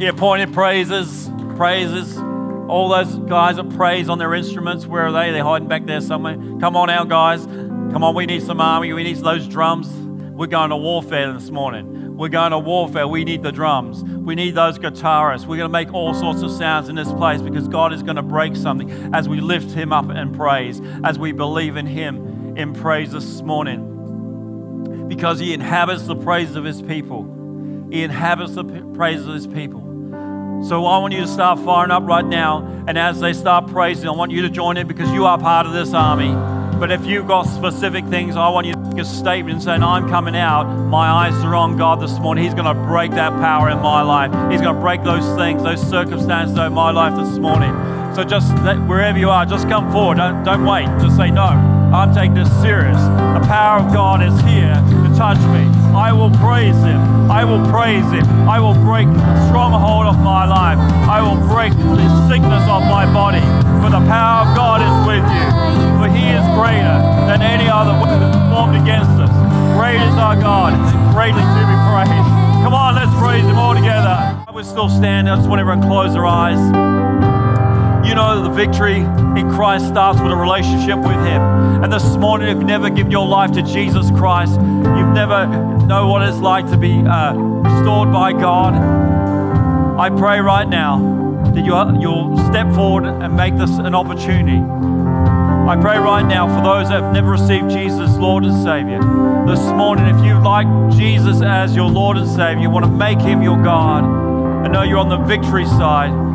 He 0.00 0.06
appointed 0.06 0.54
praises, 0.54 1.30
praises. 1.56 2.16
All 2.16 2.88
those 2.88 3.16
guys 3.28 3.56
that 3.56 3.68
praise 3.76 4.08
on 4.08 4.16
their 4.16 4.32
instruments, 4.32 4.86
where 4.86 5.04
are 5.04 5.12
they? 5.12 5.30
They're 5.30 5.44
hiding 5.44 5.68
back 5.68 5.84
there 5.84 6.00
somewhere. 6.00 6.36
Come 6.58 6.74
on 6.74 6.88
out, 6.88 7.10
guys. 7.10 7.44
Come 7.44 8.02
on, 8.02 8.14
we 8.14 8.24
need 8.24 8.42
some 8.42 8.62
army. 8.62 8.94
We 8.94 9.02
need 9.02 9.18
those 9.18 9.46
drums. 9.46 9.90
We're 9.90 10.46
going 10.46 10.70
to 10.70 10.76
warfare 10.78 11.34
this 11.34 11.50
morning. 11.50 12.16
We're 12.16 12.30
going 12.30 12.52
to 12.52 12.58
warfare. 12.58 13.06
We 13.06 13.24
need 13.24 13.42
the 13.42 13.52
drums. 13.52 14.02
We 14.02 14.34
need 14.34 14.54
those 14.54 14.78
guitarists. 14.78 15.42
We're 15.42 15.58
going 15.58 15.68
to 15.68 15.68
make 15.68 15.92
all 15.92 16.14
sorts 16.14 16.40
of 16.40 16.50
sounds 16.50 16.88
in 16.88 16.94
this 16.94 17.12
place 17.12 17.42
because 17.42 17.68
God 17.68 17.92
is 17.92 18.02
going 18.02 18.16
to 18.16 18.22
break 18.22 18.56
something 18.56 19.14
as 19.14 19.28
we 19.28 19.42
lift 19.42 19.72
Him 19.72 19.92
up 19.92 20.08
in 20.08 20.32
praise, 20.32 20.80
as 21.04 21.18
we 21.18 21.32
believe 21.32 21.76
in 21.76 21.84
Him 21.84 22.56
in 22.56 22.72
praise 22.72 23.12
this 23.12 23.42
morning. 23.42 25.06
Because 25.08 25.40
He 25.40 25.52
inhabits 25.52 26.04
the 26.06 26.16
praise 26.16 26.56
of 26.56 26.64
His 26.64 26.80
people. 26.80 27.88
He 27.90 28.02
inhabits 28.02 28.54
the 28.54 28.64
praise 28.64 29.26
of 29.26 29.34
His 29.34 29.46
people. 29.46 29.89
So 30.62 30.84
I 30.84 30.98
want 30.98 31.14
you 31.14 31.20
to 31.20 31.26
start 31.26 31.58
firing 31.60 31.90
up 31.90 32.02
right 32.04 32.24
now. 32.24 32.58
And 32.86 32.98
as 32.98 33.18
they 33.18 33.32
start 33.32 33.66
praising, 33.68 34.08
I 34.08 34.12
want 34.12 34.30
you 34.30 34.42
to 34.42 34.50
join 34.50 34.76
in 34.76 34.86
because 34.86 35.10
you 35.10 35.24
are 35.24 35.38
part 35.38 35.66
of 35.66 35.72
this 35.72 35.94
army. 35.94 36.32
But 36.78 36.90
if 36.90 37.04
you've 37.06 37.26
got 37.26 37.42
specific 37.44 38.06
things, 38.06 38.36
I 38.36 38.48
want 38.48 38.66
you 38.66 38.74
to 38.74 38.78
make 38.78 38.98
a 38.98 39.04
statement 39.04 39.62
saying, 39.62 39.82
I'm 39.82 40.08
coming 40.08 40.36
out. 40.36 40.64
My 40.64 41.08
eyes 41.08 41.34
are 41.44 41.54
on 41.54 41.76
God 41.76 42.00
this 42.00 42.18
morning. 42.18 42.44
He's 42.44 42.54
going 42.54 42.66
to 42.66 42.82
break 42.84 43.10
that 43.12 43.32
power 43.32 43.70
in 43.70 43.80
my 43.80 44.02
life. 44.02 44.30
He's 44.50 44.60
going 44.60 44.74
to 44.74 44.80
break 44.80 45.02
those 45.02 45.26
things, 45.36 45.62
those 45.62 45.80
circumstances 45.80 46.56
in 46.56 46.72
my 46.72 46.90
life 46.90 47.16
this 47.16 47.38
morning. 47.38 47.72
So 48.14 48.24
just 48.24 48.52
wherever 48.86 49.18
you 49.18 49.30
are, 49.30 49.46
just 49.46 49.68
come 49.68 49.90
forward. 49.92 50.18
Don't, 50.18 50.44
don't 50.44 50.64
wait. 50.64 50.86
Just 51.00 51.16
say, 51.16 51.30
No, 51.30 51.42
I'm 51.42 52.14
taking 52.14 52.34
this 52.34 52.50
serious. 52.60 52.98
The 52.98 53.44
power 53.46 53.80
of 53.80 53.92
God 53.92 54.22
is 54.22 54.38
here 54.42 54.74
touch 55.20 55.36
me. 55.52 55.68
I 55.92 56.16
will 56.16 56.32
praise 56.40 56.80
him. 56.80 56.96
I 57.30 57.44
will 57.44 57.60
praise 57.68 58.08
him. 58.08 58.24
I 58.48 58.58
will 58.58 58.72
break 58.72 59.04
the 59.04 59.48
stronghold 59.52 60.06
of 60.06 60.16
my 60.24 60.48
life. 60.48 60.80
I 61.04 61.20
will 61.20 61.36
break 61.44 61.76
the 61.76 62.08
sickness 62.24 62.64
of 62.64 62.80
my 62.88 63.04
body. 63.12 63.44
For 63.84 63.92
the 63.92 64.00
power 64.08 64.48
of 64.48 64.56
God 64.56 64.80
is 64.80 64.96
with 65.04 65.20
you. 65.20 65.46
For 66.00 66.08
he 66.08 66.24
is 66.32 66.40
greater 66.56 66.96
than 67.28 67.44
any 67.44 67.68
other 67.68 67.92
weapon 68.00 68.32
formed 68.48 68.80
against 68.80 69.12
us. 69.20 69.28
Great 69.76 70.00
is 70.00 70.16
our 70.16 70.40
God, 70.40 70.72
greatly 71.12 71.44
to 71.44 71.62
be 71.68 71.76
praised. 71.92 72.30
Come 72.64 72.72
on, 72.72 72.94
let's 72.96 73.12
praise 73.20 73.44
him 73.44 73.58
all 73.58 73.74
together. 73.74 74.16
Would 74.54 74.64
still 74.64 74.88
standing. 74.88 75.30
I 75.32 75.36
just 75.36 75.48
want 75.50 75.60
everyone 75.60 75.82
to 75.82 75.86
close 75.86 76.14
their 76.14 76.24
eyes. 76.24 77.09
You 78.06 78.14
know, 78.14 78.42
the 78.42 78.50
victory 78.50 78.96
in 78.96 79.50
Christ 79.50 79.88
starts 79.88 80.20
with 80.20 80.32
a 80.32 80.36
relationship 80.36 80.98
with 80.98 81.24
Him. 81.24 81.42
And 81.82 81.92
this 81.92 82.16
morning, 82.16 82.48
if 82.48 82.56
you've 82.56 82.66
never 82.66 82.90
given 82.90 83.10
your 83.10 83.26
life 83.26 83.52
to 83.52 83.62
Jesus 83.62 84.10
Christ, 84.10 84.52
you've 84.54 85.14
never 85.14 85.46
know 85.90 86.06
what 86.06 86.22
it's 86.22 86.38
like 86.38 86.70
to 86.70 86.76
be 86.76 86.92
uh, 87.04 87.34
restored 87.34 88.12
by 88.12 88.32
God, 88.32 88.74
I 89.98 90.08
pray 90.08 90.38
right 90.38 90.68
now 90.68 91.42
that 91.52 91.64
you'll, 91.64 92.00
you'll 92.00 92.38
step 92.48 92.72
forward 92.74 93.04
and 93.04 93.36
make 93.36 93.56
this 93.56 93.70
an 93.78 93.94
opportunity. 93.94 94.58
I 94.58 95.76
pray 95.80 95.98
right 95.98 96.22
now 96.22 96.46
for 96.46 96.62
those 96.62 96.88
that 96.90 97.02
have 97.02 97.12
never 97.12 97.32
received 97.32 97.70
Jesus, 97.70 98.16
Lord 98.16 98.44
and 98.44 98.54
Savior. 98.62 99.00
This 99.46 99.60
morning, 99.72 100.06
if 100.06 100.24
you 100.24 100.38
like 100.38 100.66
Jesus 100.96 101.42
as 101.42 101.74
your 101.74 101.90
Lord 101.90 102.16
and 102.16 102.28
Savior, 102.28 102.62
you 102.62 102.70
want 102.70 102.84
to 102.84 102.90
make 102.90 103.20
Him 103.20 103.42
your 103.42 103.60
God, 103.60 104.04
I 104.04 104.68
know 104.68 104.84
you're 104.84 104.98
on 104.98 105.08
the 105.08 105.18
victory 105.18 105.66
side. 105.66 106.29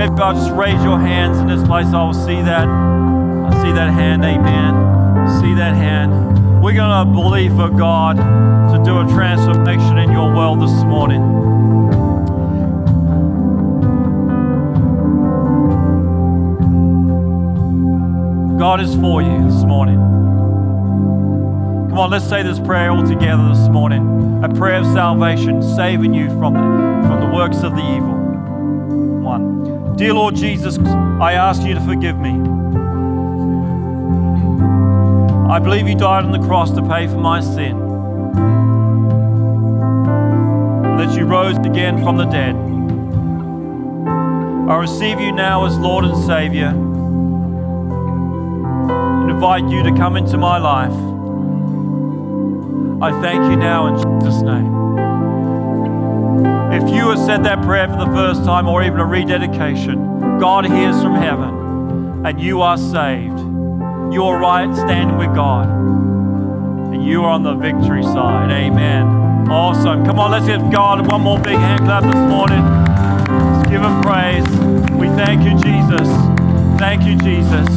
If 0.00 0.16
God, 0.16 0.36
just 0.36 0.52
raise 0.52 0.82
your 0.82 0.98
hands 0.98 1.38
in 1.38 1.46
this 1.46 1.62
place. 1.66 1.86
I 1.86 2.04
will 2.04 2.14
see 2.14 2.40
that. 2.42 2.66
I 2.66 3.62
see 3.62 3.72
that 3.72 3.92
hand. 3.92 4.24
Amen. 4.24 5.40
See 5.40 5.54
that 5.54 5.74
hand. 5.74 6.62
We're 6.62 6.74
going 6.74 7.06
to 7.06 7.12
believe 7.12 7.54
for 7.54 7.70
God 7.70 8.16
to 8.16 8.82
do 8.84 9.00
a 9.00 9.04
transformation 9.08 9.98
in 9.98 10.10
your 10.10 10.34
world 10.34 10.60
this 10.60 10.84
morning. 10.84 11.20
God 18.58 18.80
is 18.80 18.94
for 18.96 19.22
you 19.22 19.44
this 19.50 19.64
morning. 19.64 19.96
Come 21.88 21.98
on, 21.98 22.10
let's 22.10 22.28
say 22.28 22.42
this 22.42 22.60
prayer 22.60 22.90
all 22.90 23.06
together 23.06 23.48
this 23.48 23.68
morning. 23.68 24.44
A 24.44 24.48
prayer 24.48 24.80
of 24.80 24.86
salvation, 24.86 25.62
saving 25.62 26.14
you 26.14 26.28
from 26.38 26.54
the, 26.54 27.08
from 27.08 27.20
the 27.20 27.34
works 27.34 27.62
of 27.62 27.74
the 27.74 27.96
evil. 27.96 28.19
Dear 29.38 30.14
Lord 30.14 30.34
Jesus, 30.34 30.78
I 30.78 31.34
ask 31.34 31.62
you 31.62 31.74
to 31.74 31.80
forgive 31.80 32.18
me. 32.18 32.30
I 35.50 35.58
believe 35.58 35.88
you 35.88 35.94
died 35.96 36.24
on 36.24 36.32
the 36.32 36.38
cross 36.38 36.70
to 36.72 36.82
pay 36.82 37.06
for 37.06 37.18
my 37.18 37.40
sin. 37.40 37.76
And 40.86 41.00
That 41.00 41.16
you 41.16 41.24
rose 41.24 41.56
again 41.58 42.02
from 42.02 42.16
the 42.16 42.24
dead. 42.24 42.54
I 44.70 44.76
receive 44.76 45.20
you 45.20 45.32
now 45.32 45.66
as 45.66 45.76
Lord 45.76 46.04
and 46.04 46.16
Savior 46.24 46.68
and 49.20 49.30
invite 49.30 49.68
you 49.68 49.82
to 49.82 49.90
come 49.96 50.16
into 50.16 50.38
my 50.38 50.58
life. 50.58 50.92
I 53.02 53.10
thank 53.20 53.42
you 53.50 53.56
now 53.56 53.86
in 53.88 53.96
Jesus' 53.96 54.42
name. 54.42 54.79
If 56.72 56.88
you 56.94 57.10
have 57.10 57.18
said 57.18 57.42
that 57.44 57.62
prayer 57.62 57.88
for 57.88 57.96
the 57.96 58.12
first 58.12 58.44
time 58.44 58.68
or 58.68 58.84
even 58.84 59.00
a 59.00 59.04
rededication, 59.04 60.38
God 60.38 60.64
hears 60.64 61.02
from 61.02 61.16
heaven 61.16 62.24
and 62.24 62.40
you 62.40 62.60
are 62.62 62.78
saved. 62.78 63.38
You 64.12 64.24
are 64.24 64.38
right 64.38 64.72
standing 64.76 65.16
with 65.16 65.34
God 65.34 65.68
and 65.68 67.04
you 67.04 67.24
are 67.24 67.30
on 67.30 67.42
the 67.42 67.54
victory 67.54 68.04
side. 68.04 68.52
Amen. 68.52 69.06
Awesome. 69.48 70.04
Come 70.04 70.20
on, 70.20 70.30
let's 70.30 70.46
give 70.46 70.70
God 70.70 71.04
one 71.10 71.22
more 71.22 71.40
big 71.40 71.56
hand 71.56 71.84
clap 71.86 72.04
this 72.04 72.14
morning. 72.14 72.62
Let's 72.64 73.68
give 73.68 73.82
him 73.82 74.00
praise. 74.02 74.48
We 74.92 75.08
thank 75.16 75.42
you, 75.42 75.58
Jesus. 75.58 76.08
Thank 76.78 77.02
you, 77.02 77.16
Jesus. 77.16 77.68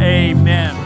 Amen. 0.00 0.85